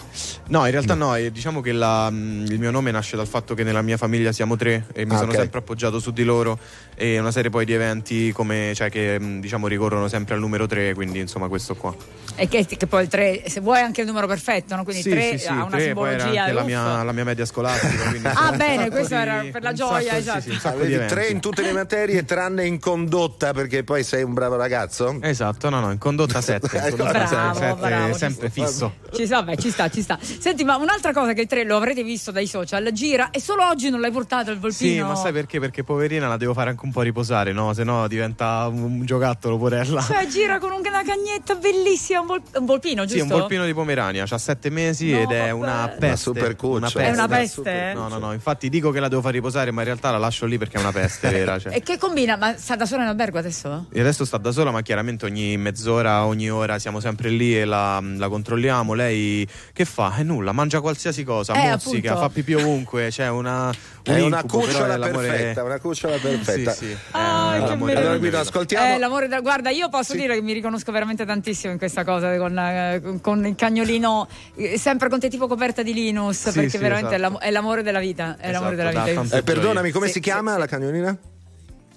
[0.48, 3.64] No, in realtà no, diciamo che la, mh, il mio nome nasce dal fatto che
[3.64, 5.38] nella mia famiglia siamo tre e mi Ah, sono ok.
[5.38, 6.58] sempre appoggiato su di loro
[6.96, 10.66] e una serie poi di eventi come, cioè, che mh, diciamo ricorrono sempre al numero
[10.66, 11.94] 3, quindi insomma questo qua.
[12.38, 14.84] E che, che poi il 3, se vuoi anche il numero perfetto, no?
[14.84, 16.42] quindi sì, 3 sì, sì, ha una tre, poi era simbologia.
[16.44, 18.04] anche la mia, la mia media scolastica.
[18.10, 20.84] quindi, Ah, insomma, bene, questo di- era per la gioia, sacco- sì, esatto.
[20.86, 21.14] sì, eventi.
[21.14, 25.18] tre in tutte le materie tranne in condotta perché poi sei un bravo ragazzo?
[25.22, 26.64] Esatto, no, no, in condotta 7.
[26.96, 28.66] Bravo, bravo, ci sempre sta.
[28.66, 28.94] fisso.
[29.14, 30.18] Ci sta, beh, ci sta, ci sta.
[30.22, 33.68] Senti, ma un'altra cosa che il 3 lo avrete visto dai social, gira e solo
[33.68, 34.92] oggi non l'hai portato il volpino.
[34.94, 35.60] Sì, ma sai perché?
[35.60, 37.74] Perché poverina la devo fare anche un po' riposare, no?
[37.74, 40.02] Se no diventa un, giocattolo porella.
[40.02, 43.26] Cioè, gira con una cagnetta bellissima, un, vol- un volpino, giusto?
[43.26, 45.50] Sì, un volpino di Pomerania, ha sette mesi No, ed è vabbè.
[45.52, 46.18] una Una peste.
[46.18, 47.00] super cuccia.
[47.00, 47.92] È una Una peste?
[47.94, 50.46] No, no, no, infatti dico che la devo far riposare, ma in realtà la lascio
[50.46, 51.60] lì perché è una peste vera.
[51.66, 51.76] Cioè.
[51.76, 52.36] E che combina?
[52.38, 53.88] Ma sta da sola in albergo adesso?
[53.92, 57.66] E adesso sta da sola, ma chiaramente ogni mezz'ora, ogni ora siamo sempre lì e
[57.66, 58.94] la, la controlliamo.
[58.94, 60.16] Lei che fa?
[60.16, 62.28] È nulla, mangia qualsiasi cosa, Eh, mozzica, appunto.
[62.28, 63.08] fa pipì ovunque.
[63.10, 63.72] C'è una.
[64.04, 66.72] È un una incubo, però cucciola è l'amore- perfetta, una cucciola perfetta.
[66.74, 66.98] Sì, sì.
[67.12, 68.40] Ah, è che l'amore Allora vita.
[68.40, 68.96] ascoltiamo.
[68.96, 72.36] Eh, l'amore da- guarda, io posso dire che mi riconosco veramente tantissimo in questa cosa
[72.38, 76.70] con, eh, con- il cagnolino, eh, sempre con te tipo coperta di Linus, Sì, perché
[76.70, 77.40] sì, veramente è, esatto.
[77.40, 78.38] è l'amore della vita.
[78.40, 79.38] È l'amore Esatto, della dà vita.
[79.38, 81.18] Eh, perdonami, come Sì, si sì, chiama la cagnolina?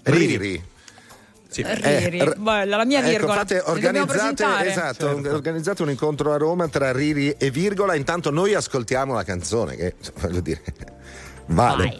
[0.04, 0.36] Riri.
[0.36, 0.64] Riri.
[1.50, 1.62] Sì.
[1.66, 3.34] Riri, Eh, r- bella, la mia Ecco, virgola.
[3.36, 7.94] fate, organizzate, esatto, organizzate un incontro a Roma tra Riri e Virgola.
[7.94, 10.60] Intanto noi ascoltiamo la canzone, che voglio dire,
[11.46, 11.84] vale.
[11.84, 11.98] Vai.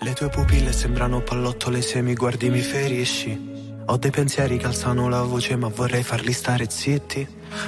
[0.00, 3.55] Le tue pupille sembrano pallottole se mi guardi mi ferisci.
[3.88, 7.26] Ho dei pensieri che alzano la voce ma vorrei farli stare zitti.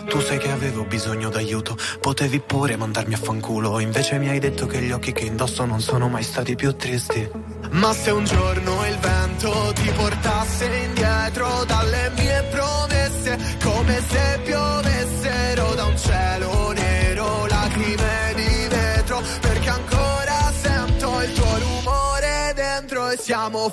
[0.09, 3.79] Tu sai che avevo bisogno d'aiuto, potevi pure mandarmi a fanculo.
[3.79, 7.31] Invece mi hai detto che gli occhi che indosso non sono mai stati più tristi.
[7.71, 15.75] Ma se un giorno il vento ti portasse indietro dalle mie promesse, come se piovessero
[15.75, 23.17] da un cielo nero, lacrime di vetro, perché ancora sento il tuo rumore dentro e
[23.19, 23.71] siamo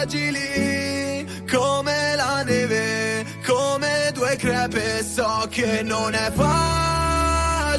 [0.00, 7.78] fragili come la neve, come due crepe, so che non è facile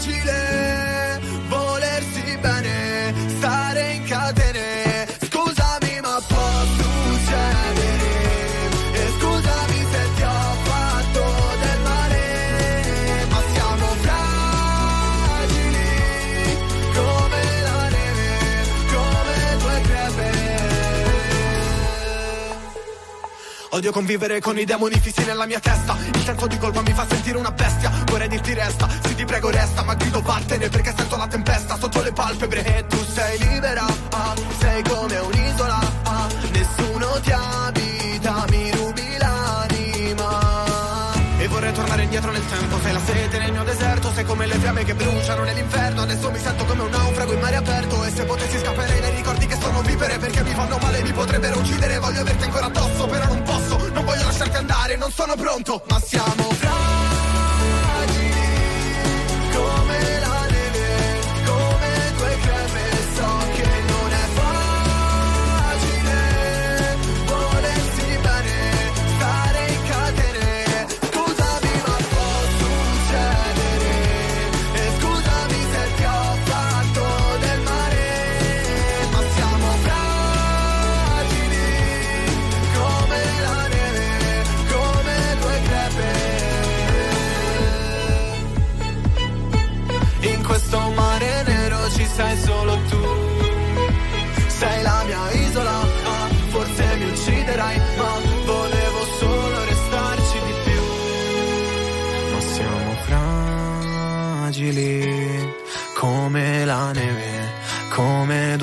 [1.48, 4.91] volersi bene, stare in catene.
[23.82, 25.98] Odio convivere con i demoni fissi nella mia testa.
[26.14, 27.92] Il senso di colpa mi fa sentire una bestia.
[28.06, 32.00] Vorrei dirti resta, sì ti prego resta Ma grido vattene perché sento la tempesta Sotto
[32.04, 32.64] le palpebre.
[32.64, 40.30] E tu sei libera ah, Sei come un'isola ah, Nessuno ti abita, mi rubi l'anima.
[41.40, 44.60] E vorrei tornare indietro nel tempo Sei la sete nel mio deserto Sei come le
[44.60, 46.02] fiamme che bruciano nell'inferno.
[46.04, 49.48] Adesso mi sento come un naufrago in mare aperto E se potessi scappare dai ricordi
[49.48, 51.98] che sono vivere Perché mi fanno male, mi potrebbero uccidere.
[51.98, 53.51] Voglio averti ancora addosso, però non posso
[54.02, 56.91] Non voglio lasciarti andare, non sono pronto Ma siamo fragili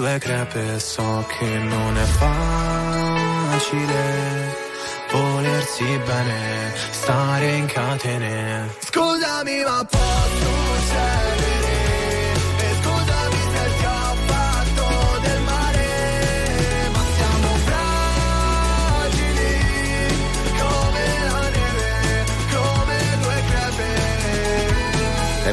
[0.09, 2.05] due crepe, so che non è
[3.25, 3.97] facile
[5.13, 8.75] volersi bene, stare in catene.
[8.81, 9.99] Scusami ma può
[10.41, 11.48] succedere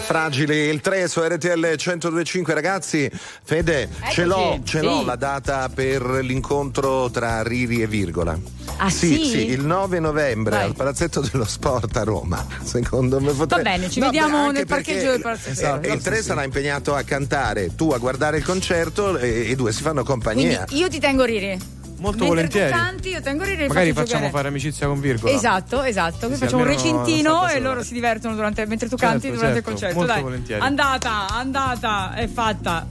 [0.06, 3.10] fragile il 3 su RTL 1025 ragazzi.
[3.44, 4.24] Fede, ce Eccoci.
[4.24, 5.06] l'ho, ce l'ho Sì.
[5.06, 8.38] la data per l'incontro tra Riri e Virgola.
[8.78, 9.24] Ah, sì?
[9.26, 10.66] sì, il 9 novembre Vai.
[10.66, 12.46] al Palazzetto dello Sport a Roma.
[12.64, 13.64] Secondo me potrei...
[13.64, 16.94] Va bene, ci No, vediamo beh, nel parcheggio del Palazzo Esatto, il 3 sarà impegnato
[16.94, 20.66] a cantare, tu a guardare il concerto e i due si fanno Quindi compagnia.
[20.70, 21.74] io ti tengo Riri.
[21.98, 22.72] Molto Mentre volentieri.
[22.72, 24.30] tu canti, io tengo Riri e Magari facciamo giocare.
[24.32, 25.34] fare amicizia con Virgola.
[25.34, 26.28] Esatto, esatto.
[26.28, 29.46] Qui Sì, facciamo un recintino e loro si divertono durante, mentre tu Certo, canti durante
[29.56, 29.96] certo, il concerto.
[29.96, 30.62] molto Dai, volentieri.
[30.62, 32.86] andata, andata, è fatta.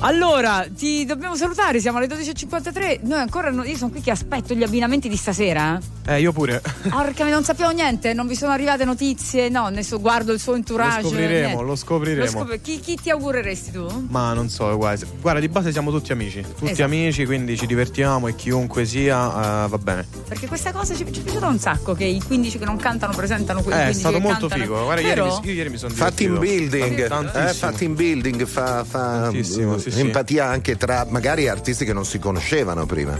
[0.00, 3.00] Allora, ti dobbiamo salutare, siamo alle 12.53.
[3.02, 5.78] Noi ancora, io sono qui che aspetto gli abbinamenti di stasera.
[6.06, 6.14] eh.
[6.16, 6.60] Eh, io pure.
[6.88, 10.54] Perché non sappiamo niente, non vi sono arrivate notizie, no, ne so, guardo il suo
[10.54, 11.02] entourage.
[11.02, 11.62] Lo scopriremo, niente.
[11.64, 12.24] lo scopriremo.
[12.24, 14.06] Lo scop- chi, chi ti augureresti tu?
[14.08, 16.40] Ma non so, guarda, guarda, di base siamo tutti amici.
[16.40, 16.82] Tutti Esatto.
[16.84, 20.06] amici, quindi ci divertiamo e chiunque sia, eh, va bene.
[20.28, 23.12] Perché questa cosa ci, ci è piaciuta un sacco che i 15 che non cantano
[23.14, 24.62] presentano quelli Eh, è 15 stato molto cantano.
[24.62, 24.84] figo.
[24.84, 26.76] Guarda, ieri mi, io ieri mi sono Fa team divertito.
[26.86, 27.48] building, Tantissimo.
[27.48, 30.00] eh, fa team building, fa, fa, Tantissimo, sì, sì.
[30.00, 33.18] empatia anche tra magari artisti che non si conoscevano prima.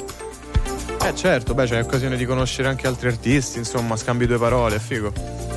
[1.02, 4.78] Eh certo, beh, c'è occasione di conoscere anche altri artisti, insomma, scambi due parole, è
[4.78, 5.12] figo.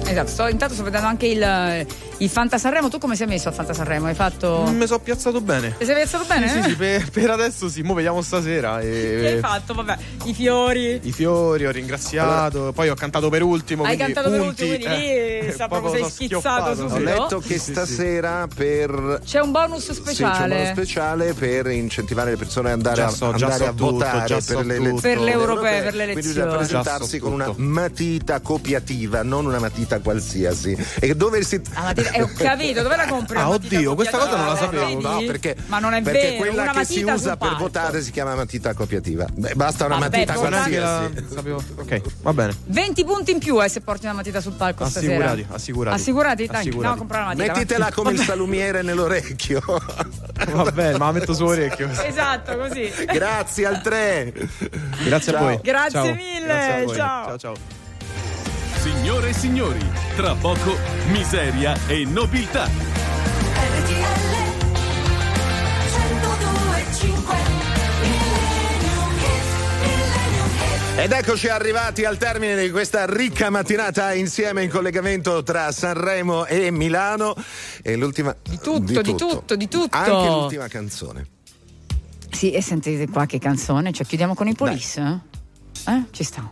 [0.05, 1.85] Esatto, sto- intanto sto vedendo anche il,
[2.23, 2.89] il Fanta Sanremo.
[2.89, 4.07] Tu come sei messo al Fanta Sanremo?
[4.07, 4.63] Hai fatto.
[4.71, 5.75] Mi sono piazzato bene.
[5.77, 6.47] Ti sei piazzato bene?
[6.47, 6.63] Sì, eh?
[6.63, 8.79] sì, sì, per, per adesso sì, mo vediamo stasera.
[8.79, 9.39] Che hai E...
[9.39, 9.73] fatto?
[9.73, 10.99] Vabbè, i fiori.
[11.03, 13.83] I fiori, ho ringraziato, poi ho cantato per ultimo.
[13.83, 16.83] Hai cantato per punti, ultimo, quindi eh, lì sa proprio sei schizzato schioppato.
[16.83, 16.99] Ho subito.
[17.03, 20.55] letto che Sì, sì, stasera per C'è un bonus Sì, c'è un speciale.
[20.57, 23.91] modo speciale per incentivare le persone ad andare, a, so, già andare so a tutto,
[23.91, 25.01] votare già per, so le, tutto.
[25.01, 26.57] Per le europee, per le Quindi bisogna elezioni.
[26.57, 30.77] presentarsi con una matita copiativa, non una matita qualsiasi.
[30.99, 31.59] E dove si.
[31.73, 33.37] Ah, ma ti- eh, ho capito, dove la compri?
[33.37, 34.99] Ah, oddio, questa cosa non la sapevo?
[35.01, 38.01] No, perché, Ma non è perché vero, quella una che si matita usa per votare
[38.01, 39.25] si chiama matita copiativa.
[39.33, 41.25] Beh, basta una Vabbè, matita che la- qualsiasi.
[41.33, 42.55] sapevo- Ok, va bene.
[42.65, 45.13] 20 punti in più eh, se porti una matita sul palco stasera.
[45.13, 45.95] Assicurati, assicurati.
[45.95, 46.45] Assicurati?
[46.47, 46.97] Dai, Assicurati.
[46.97, 47.53] comprare una matita.
[47.53, 47.91] Mettitela va.
[47.91, 49.61] come il salumiere nell'orecchio.
[50.53, 51.89] Va bene, ma la metto sull'orecchio.
[52.03, 52.91] Esatto, così.
[53.05, 54.33] Grazie al 3.
[55.05, 55.41] Grazie Ciao.
[55.41, 55.59] a voi.
[55.63, 56.13] Grazie Ciao.
[56.13, 56.95] mille, Grazie a voi.
[56.95, 57.25] ciao.
[57.25, 57.82] ciao, ciao.
[58.83, 59.79] Signore e signori,
[60.17, 60.75] tra poco
[61.07, 62.65] miseria e nobiltà.
[62.65, 63.93] RTL
[65.87, 67.35] 102.5
[68.01, 69.45] Millennium Hits,
[69.79, 70.97] Millennium Hits.
[70.97, 76.69] Ed eccoci arrivati al termine di questa ricca mattinata insieme in collegamento tra Sanremo e
[76.69, 77.35] Milano.
[77.81, 78.35] E l'ultima.
[78.43, 79.95] Di tutto, di tutto, di tutto.
[79.95, 81.25] Anche l'ultima canzone.
[82.31, 84.99] Sì, e sentite qua che canzone, cioè chiudiamo con i police?
[85.85, 85.91] Eh?
[85.93, 86.03] Eh?
[86.11, 86.51] Ci sta.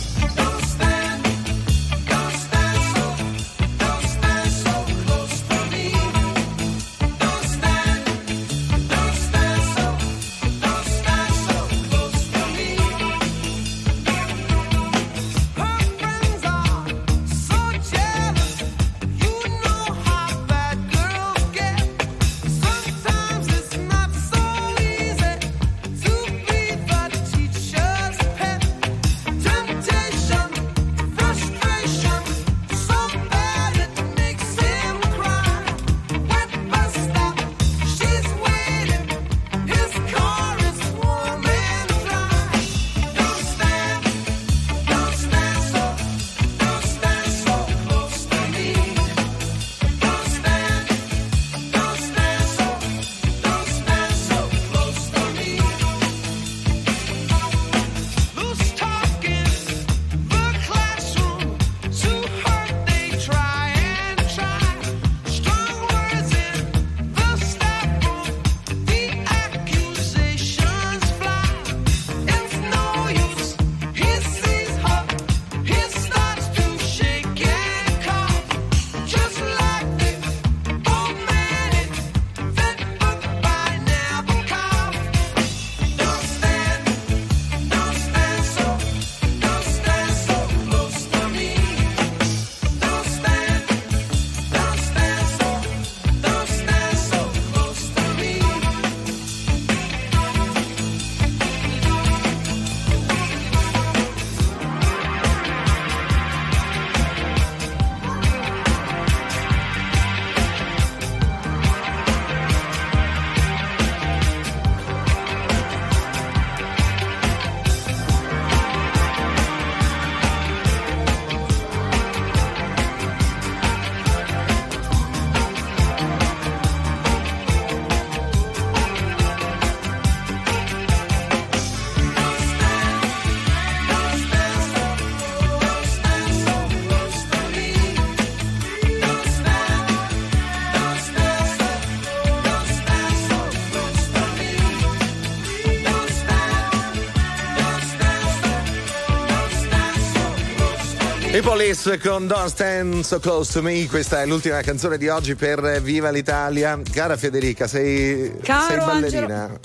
[151.51, 155.81] Police con Don't Stand So Close to Me, questa è l'ultima canzone di oggi per
[155.81, 156.79] Viva l'Italia.
[156.89, 159.59] Cara Federica, sei, sei ballerina?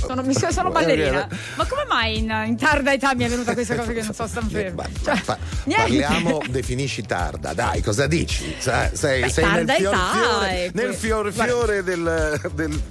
[0.00, 1.28] Sono, mi sono, ballerina.
[1.56, 4.26] Ma come mai in, in tarda età mi è venuta questa cosa che non so
[4.26, 4.86] stan ferma?
[5.04, 5.20] Cioè.
[5.66, 8.54] Parliamo, definisci tarda, dai, cosa dici?
[8.58, 12.82] Sai, sei, Beh, sei nel fior età fiore, nel fior fiore del, del-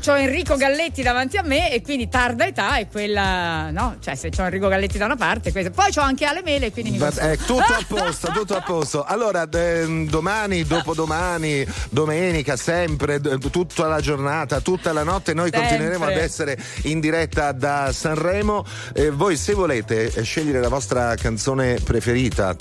[0.00, 3.96] C'ho Enrico Galletti davanti a me e quindi tarda età è quella, no?
[4.00, 5.70] Cioè, se c'ho Enrico Galletti da una parte, questa.
[5.70, 7.30] poi c'ho anche Ale Mele, quindi mi consola.
[7.30, 9.04] è tutto a posto, tutto a posto.
[9.04, 15.68] Allora, d- domani, dopodomani, domenica, sempre, d- tutta la giornata, tutta la notte, noi Sempre.
[15.68, 18.64] continueremo ad essere in diretta da Sanremo.
[18.94, 22.56] Eh, voi, se volete eh, scegliere la vostra canzone preferita.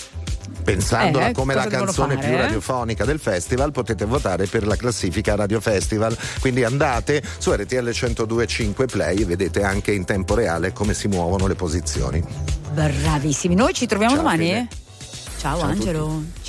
[0.68, 2.42] Pensandola Eh, come la canzone fare, più eh?
[2.42, 6.18] radiofonica del festival, potete votare per la classifica Radio Festival.
[6.42, 11.48] Quindi andate su RTL 1025 Play e vedete anche in tempo reale come si muovono
[11.48, 12.22] le posizioni.
[12.74, 13.56] Bravissimi.
[13.56, 14.68] Noi ci troviamo Ciao, domani?
[15.38, 16.46] Ciao, Ciao Angelo.